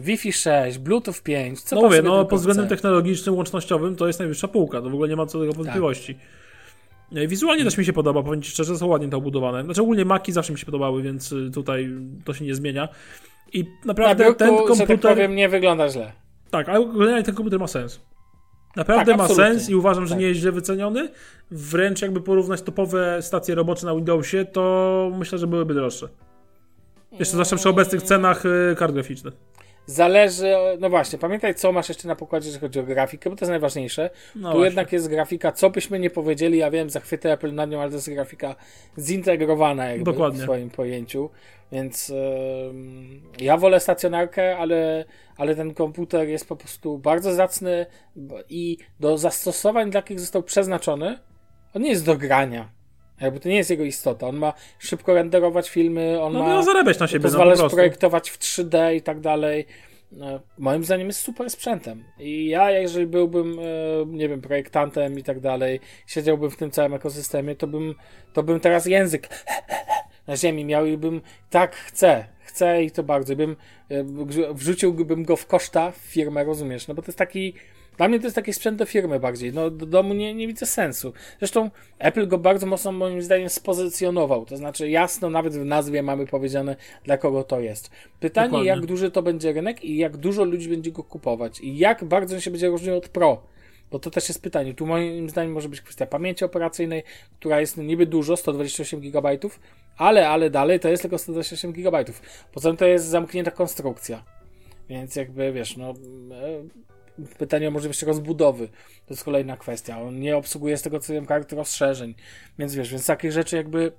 [0.00, 4.48] Wi-Fi 6, Bluetooth 5, co No mówię, no pod względem technologicznym, łącznościowym to jest najwyższa
[4.48, 5.62] półka, to w ogóle nie ma co do tego tak.
[5.62, 6.14] wątpliwości.
[6.14, 7.28] Tak.
[7.28, 9.64] Wizualnie też mi się podoba, powiem Ci szczerze, są ładnie to obudowane.
[9.64, 11.90] Znaczy ogólnie Maki zawsze mi się podobały, więc y, tutaj
[12.24, 12.88] to się nie zmienia.
[13.52, 14.76] I naprawdę Na ten komputer...
[14.76, 16.12] Że tak powiem, nie wygląda źle.
[16.50, 18.00] Tak, ale ogólnie ten komputer ma sens.
[18.76, 20.20] Naprawdę tak, ma sens i uważam, że tak.
[20.20, 21.08] nie jest źle wyceniony.
[21.50, 26.08] Wręcz jakby porównać topowe stacje robocze na Windowsie, to myślę, że byłyby droższe.
[27.18, 29.34] Jeszcze zwłaszcza przy obecnych cenach y, kart graficznych.
[29.86, 33.44] zależy, no właśnie, pamiętaj co masz jeszcze na pokładzie, jeżeli chodzi o grafikę, bo to
[33.44, 34.10] jest najważniejsze.
[34.34, 34.64] No tu właśnie.
[34.64, 37.96] jednak jest grafika, co byśmy nie powiedzieli, ja wiem, zachwyty Apple nad nią, ale to
[37.96, 38.54] jest grafika
[38.98, 40.40] zintegrowana jakby Dokładnie.
[40.40, 41.30] w swoim pojęciu,
[41.72, 42.12] więc
[42.70, 45.04] em, ja wolę stacjonarkę, ale,
[45.36, 47.86] ale ten komputer jest po prostu bardzo zacny
[48.48, 51.18] i do zastosowań, dla jakich został przeznaczony,
[51.74, 52.68] on nie jest do grania.
[53.22, 54.26] Jakby to nie jest jego istota.
[54.26, 57.58] On ma szybko renderować filmy, on No ma miał zarabiać na siebie, no, pozwala po
[57.58, 57.76] prostu.
[57.76, 59.66] projektować w 3D i tak dalej.
[60.12, 62.04] No, moim zdaniem jest super sprzętem.
[62.18, 63.62] I ja, jeżeli byłbym, e,
[64.06, 67.94] nie wiem, projektantem i tak dalej, siedziałbym w tym całym ekosystemie, to bym,
[68.32, 69.28] to bym teraz język
[70.26, 71.20] na ziemi miał i bym
[71.50, 73.36] tak chcę, chcę i to bardzo.
[73.36, 73.56] Bym,
[73.88, 76.88] e, wrzu- wrzuciłbym go w koszta w firmę, rozumiesz?
[76.88, 77.54] No bo to jest taki,
[77.96, 79.52] dla mnie to jest taki sprzęt do firmy bardziej.
[79.52, 81.12] No do domu nie, nie widzę sensu.
[81.38, 84.46] Zresztą Apple go bardzo mocno moim zdaniem spozycjonował.
[84.46, 87.90] To znaczy jasno nawet w nazwie mamy powiedziane dla kogo to jest.
[88.20, 88.68] Pytanie Dokładnie.
[88.68, 92.34] jak duży to będzie rynek i jak dużo ludzi będzie go kupować i jak bardzo
[92.34, 93.42] on się będzie różnił od Pro.
[93.90, 94.74] Bo to też jest pytanie.
[94.74, 97.02] Tu moim zdaniem może być kwestia pamięci operacyjnej,
[97.38, 99.38] która jest niby dużo, 128 GB,
[99.96, 102.04] ale, ale dalej to jest tylko 128 GB.
[102.52, 104.24] Poza tym to jest zamknięta konstrukcja.
[104.88, 105.94] Więc jakby wiesz, no e,
[107.38, 108.68] pytanie o możliwość rozbudowy
[109.06, 110.02] to jest kolejna kwestia.
[110.02, 112.14] On nie obsługuje z tego co wiem kart rozszerzeń.
[112.58, 113.92] Więc wiesz, więc takich rzeczy jakby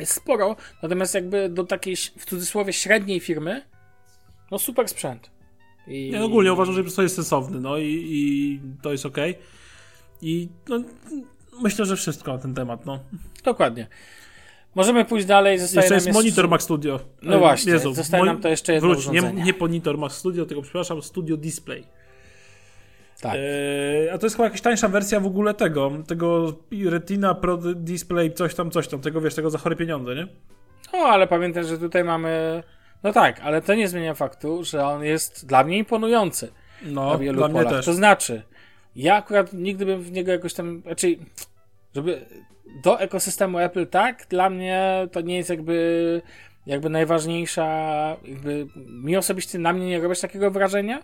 [0.00, 3.62] jest sporo, natomiast jakby do takiej w cudzysłowie średniej firmy
[4.50, 5.30] no super sprzęt.
[5.86, 6.10] I...
[6.10, 9.16] Ja ogólnie uważam, że to jest sensowny, no i, i to jest ok.
[10.22, 10.82] I no,
[11.62, 13.00] myślę, że wszystko na ten temat, no.
[13.44, 13.86] Dokładnie.
[14.76, 15.58] Możemy pójść dalej.
[15.58, 17.00] Zostaje Jeszcze nam jest monitor Mac Studio.
[17.22, 20.46] No E, właśnie, zostaje mon- nam to jeszcze jedno Wróć, nie, nie monitor Mac Studio,
[20.46, 21.84] tylko przepraszam, Studio Display.
[23.20, 23.34] Tak.
[24.08, 26.52] E, a to jest chyba jakaś tańsza wersja w ogóle tego, tego
[26.84, 30.26] Retina Pro Display, coś tam, coś tam, tego wiesz, tego za chore pieniądze, nie?
[30.92, 32.62] No, ale pamiętaj, że tutaj mamy.
[33.02, 36.52] No tak, ale to nie zmienia faktu, że on jest dla mnie imponujący
[36.82, 37.72] No, na wielu dla mnie polach.
[37.72, 37.84] też.
[37.84, 38.42] To znaczy,
[38.96, 40.82] ja akurat nigdy bym w niego jakoś tam.
[40.84, 41.18] Raczej,
[41.94, 42.26] żeby
[42.82, 46.22] do ekosystemu Apple tak, dla mnie to nie jest jakby
[46.66, 47.66] jakby najważniejsza,
[48.24, 51.02] jakby mi osobiście na mnie nie robisz takiego wrażenia,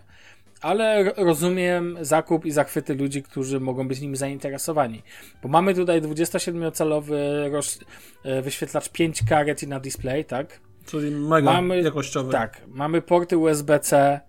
[0.61, 5.03] ale rozumiem zakup i zachwyty ludzi, którzy mogą być nim zainteresowani.
[5.43, 7.15] Bo mamy tutaj 27-calowy
[7.51, 7.79] roz,
[8.23, 10.59] e, wyświetlacz 5K Retina Display, tak?
[10.85, 12.31] Czyli mega Mamy- jakościowy.
[12.31, 14.19] Tak, mamy porty USB-C,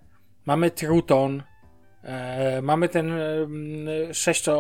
[0.47, 1.43] mamy Truton,
[2.03, 4.53] e, mamy ten e, 6, e,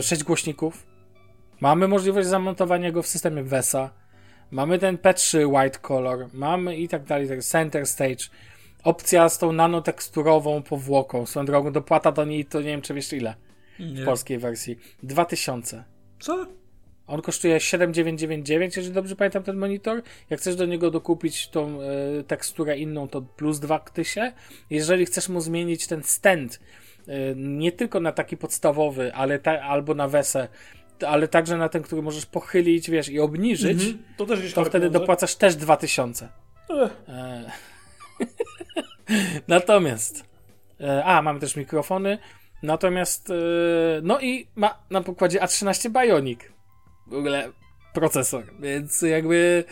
[0.00, 0.86] 6 głośników,
[1.60, 3.90] mamy możliwość zamontowania go w systemie VESA,
[4.50, 8.24] mamy ten P3 White Color, mamy i tak dalej, tak, Center Stage,
[8.84, 13.12] opcja z tą nanoteksturową powłoką, swoją drogą dopłata do niej to nie wiem czy wiesz
[13.12, 13.34] ile
[13.78, 14.04] w Nie.
[14.04, 15.84] polskiej wersji, 2000.
[16.20, 16.46] Co?
[17.06, 20.02] On kosztuje 7999, jeżeli dobrze pamiętam ten monitor.
[20.30, 21.86] Jak chcesz do niego dokupić tą e,
[22.26, 24.32] teksturę inną, to plus 2000.
[24.70, 26.87] Jeżeli chcesz mu zmienić ten stand, e,
[27.36, 30.48] nie tylko na taki podstawowy, ale ta, albo na wesę,
[31.06, 34.02] ale także na ten, który możesz pochylić, wiesz, i obniżyć, Mhm.
[34.16, 34.98] To też to chore wtedy pieniądze.
[34.98, 36.28] dopłacasz też 2000.
[36.70, 36.92] Ech.
[37.08, 37.50] E,
[39.48, 40.24] Natomiast.
[40.80, 42.18] e, A, mamy też mikrofony.
[42.62, 43.30] Natomiast.
[43.30, 43.34] e,
[44.02, 46.40] No i ma na pokładzie A13 Bionic.
[47.06, 47.50] W ogóle
[47.94, 48.44] procesor.
[48.60, 49.64] Więc jakby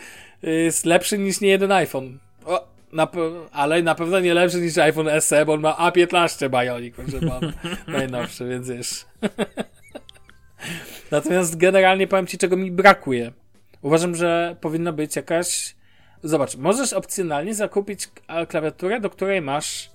[0.43, 2.19] jest lepszy niż nie jeden iPhone.
[2.45, 3.07] O, na,
[3.51, 7.53] ale na pewno nie lepszy niż iPhone SE, bo on ma A15 Bionic, proszę pan.
[7.87, 9.05] Najnowszy, więc wiesz.
[11.11, 13.31] Natomiast generalnie powiem ci, czego mi brakuje.
[13.81, 15.75] Uważam, że powinna być jakaś.
[16.23, 18.09] Zobacz, możesz opcjonalnie zakupić
[18.47, 19.91] klawiaturę, do której masz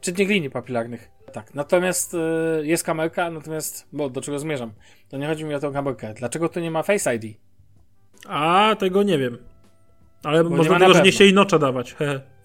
[0.00, 1.08] czytnik linii papilarnych.
[1.32, 2.18] Tak, natomiast y,
[2.66, 4.72] jest kamerka, natomiast, bo do czego zmierzam?
[5.08, 6.14] To nie chodzi mi o tą kamerkę.
[6.14, 7.36] Dlaczego tu nie ma Face ID?
[8.28, 9.38] A, tego nie wiem.
[10.22, 11.94] Ale nie może ma na dlatego, że nie chcieli nocza dawać.
[11.94, 12.20] Hehe.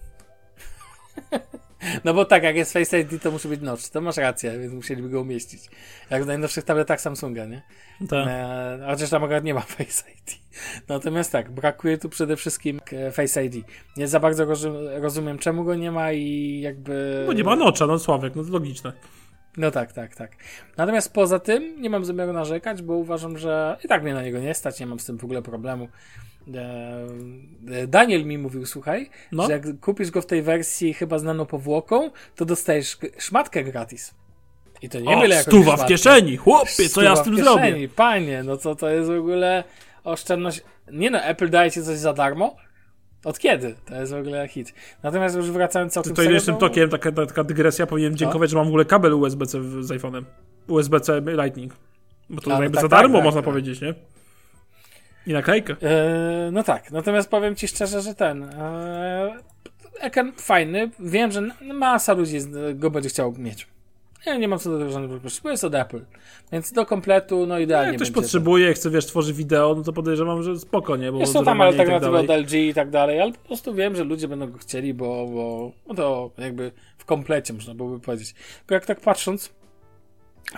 [2.04, 3.88] No bo tak, jak jest Face ID, to musi być notch.
[3.88, 5.70] To masz rację, więc musieliby go umieścić.
[6.10, 7.62] Jak w najnowszych tabletach Samsunga, nie?
[8.08, 8.26] Tak.
[8.28, 10.38] E, chociaż tam akurat nie ma Face ID.
[10.88, 13.64] Natomiast tak, brakuje tu przede wszystkim e, Face ID.
[13.96, 17.22] Nie za bardzo rozum, rozumiem, czemu go nie ma i jakby...
[17.26, 18.92] Bo nie ma nocza, no Sławek, no to logiczne.
[19.56, 20.32] No tak, tak, tak.
[20.76, 24.38] Natomiast poza tym nie mam zamiaru narzekać, bo uważam, że i tak mnie na niego
[24.38, 25.88] nie stać, nie mam z tym w ogóle problemu.
[26.54, 27.06] E,
[27.72, 29.46] e, Daniel mi mówił, słuchaj, No.
[29.46, 34.14] że jak kupisz go w tej wersji chyba z nanopowłoką, to dostajesz szmatkę gratis.
[34.82, 35.86] I to nie O, byle stuwa w szmatkę.
[35.88, 37.88] kieszeni, chłopie, co ja z w tym kieszeni, zrobię?
[37.88, 39.64] Panie, no co to jest w ogóle
[40.04, 40.60] oszczędność.
[40.92, 42.56] Nie no, Apple daje ci coś za darmo?
[43.24, 43.74] Od kiedy?
[43.86, 44.74] To jest w ogóle hit.
[45.02, 48.50] Natomiast już wracając całkiem Tutaj serio, jeszcze tym to- tokiem, taka, taka dygresja, powinienem dziękować,
[48.50, 50.24] że mam w ogóle kabel USB-C z iPhone'em.
[50.68, 51.72] USB-C Lightning.
[52.30, 53.50] Bo to A, no jakby tak, za tak, darmo tak, można tak.
[53.50, 53.94] powiedzieć, nie?
[55.26, 55.76] I naklejkę.
[55.82, 58.42] E, no tak, natomiast powiem ci szczerze, że ten.
[58.42, 59.36] E,
[60.00, 61.42] ekran fajny, wiem, że
[61.74, 62.38] masa ludzi
[62.74, 63.66] go będzie chciał mieć.
[64.26, 66.04] Ja nie mam co do tego żadnych wątpliwości, bo jest od Apple.
[66.52, 70.42] Więc do kompletu, no idealnie Jak ktoś potrzebuje, chce, wiesz, tworzyć wideo, no to podejrzewam,
[70.42, 71.12] że spoko, nie?
[71.12, 73.96] Bo Jest to tam i tak od LG i tak dalej, ale po prostu wiem,
[73.96, 78.34] że ludzie będą go chcieli, bo, bo no to jakby w komplecie można byłoby powiedzieć.
[78.58, 79.52] Tylko jak tak patrząc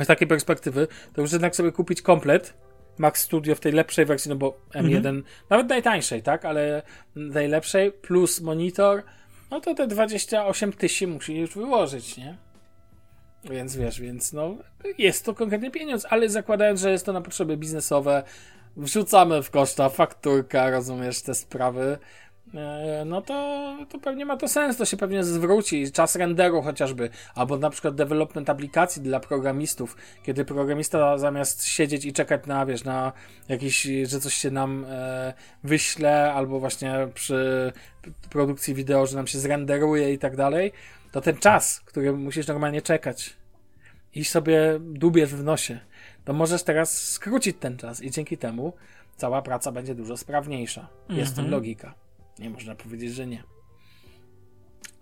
[0.01, 2.55] z takiej perspektywy, to już jednak sobie kupić komplet
[2.99, 5.23] Max Studio w tej lepszej wersji, no bo M1, Mhm.
[5.51, 6.83] nawet najtańszej, tak, ale
[7.17, 9.03] najlepszej plus monitor,
[9.51, 12.37] no to te 28 tysięcy musi już wyłożyć, nie?
[13.51, 14.57] Więc wiesz, więc no
[14.99, 18.23] jest to konkretny pieniądz, ale zakładając, że jest to na potrzeby biznesowe,
[18.77, 21.99] wrzucamy w koszta fakturka, rozumiesz, te sprawy,
[22.55, 25.93] e, no to, to pewnie ma to sens, to się pewnie zwróci.
[25.93, 32.13] Czas renderu chociażby, albo na przykład development aplikacji dla programistów, kiedy programista zamiast siedzieć i
[32.13, 33.13] czekać na, wiesz, na
[33.49, 35.35] jakiś, że coś się nam e,
[35.65, 37.73] wyśle, albo właśnie przy
[38.31, 40.73] produkcji wideo, że nam się zrenderuje i tak dalej,
[41.15, 43.37] to ten czas, który musisz normalnie czekać
[44.15, 45.81] i sobie dubiesz w nosie,
[46.25, 48.73] to możesz teraz skrócić ten czas i dzięki temu
[49.17, 50.89] cała praca będzie dużo sprawniejsza.
[51.09, 51.95] Jest w tym logika.
[52.39, 53.43] Nie można powiedzieć, że nie.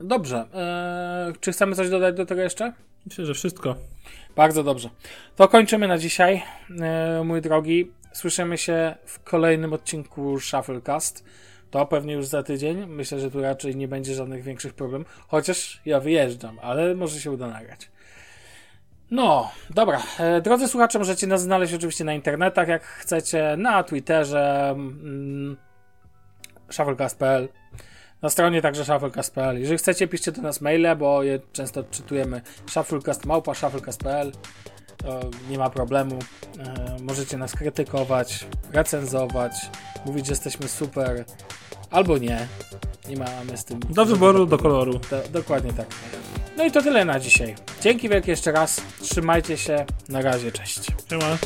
[0.00, 0.46] Dobrze.
[0.54, 2.72] Eee, czy chcemy coś dodać do tego jeszcze?
[3.06, 3.76] Myślę, że wszystko.
[4.36, 4.90] Bardzo dobrze.
[5.36, 6.42] To kończymy na dzisiaj,
[6.80, 7.92] e, mój drogi.
[8.12, 11.24] Słyszymy się w kolejnym odcinku Shufflecast.
[11.72, 12.86] To pewnie już za tydzień.
[12.86, 15.24] Myślę, że tu raczej nie będzie żadnych większych problemów.
[15.28, 17.90] Chociaż ja wyjeżdżam, ale może się uda nagrać.
[19.10, 20.02] No, dobra.
[20.18, 25.56] E, drodzy słuchacze, możecie nas znaleźć oczywiście na internetach, jak chcecie, na Twitterze, mm,
[26.70, 27.48] shufflecast.pl,
[28.22, 29.60] na stronie także shufflecast.pl.
[29.60, 34.32] Jeżeli chcecie, piszcie do nas maile, bo je często odczytujemy shufflecast, małpa shufflecast.pl.
[35.02, 36.18] To nie ma problemu.
[36.58, 39.52] E, możecie nas krytykować, recenzować,
[40.06, 41.24] mówić, że jesteśmy super,
[41.90, 42.48] albo nie.
[43.08, 43.80] Nie mamy z tym.
[43.90, 45.00] Do wyboru, do koloru.
[45.10, 45.86] Do, dokładnie tak.
[46.56, 47.54] No i to tyle na dzisiaj.
[47.80, 48.80] Dzięki wielkie jeszcze raz.
[49.00, 49.86] Trzymajcie się.
[50.08, 50.86] Na razie, cześć.
[51.10, 51.38] Siema.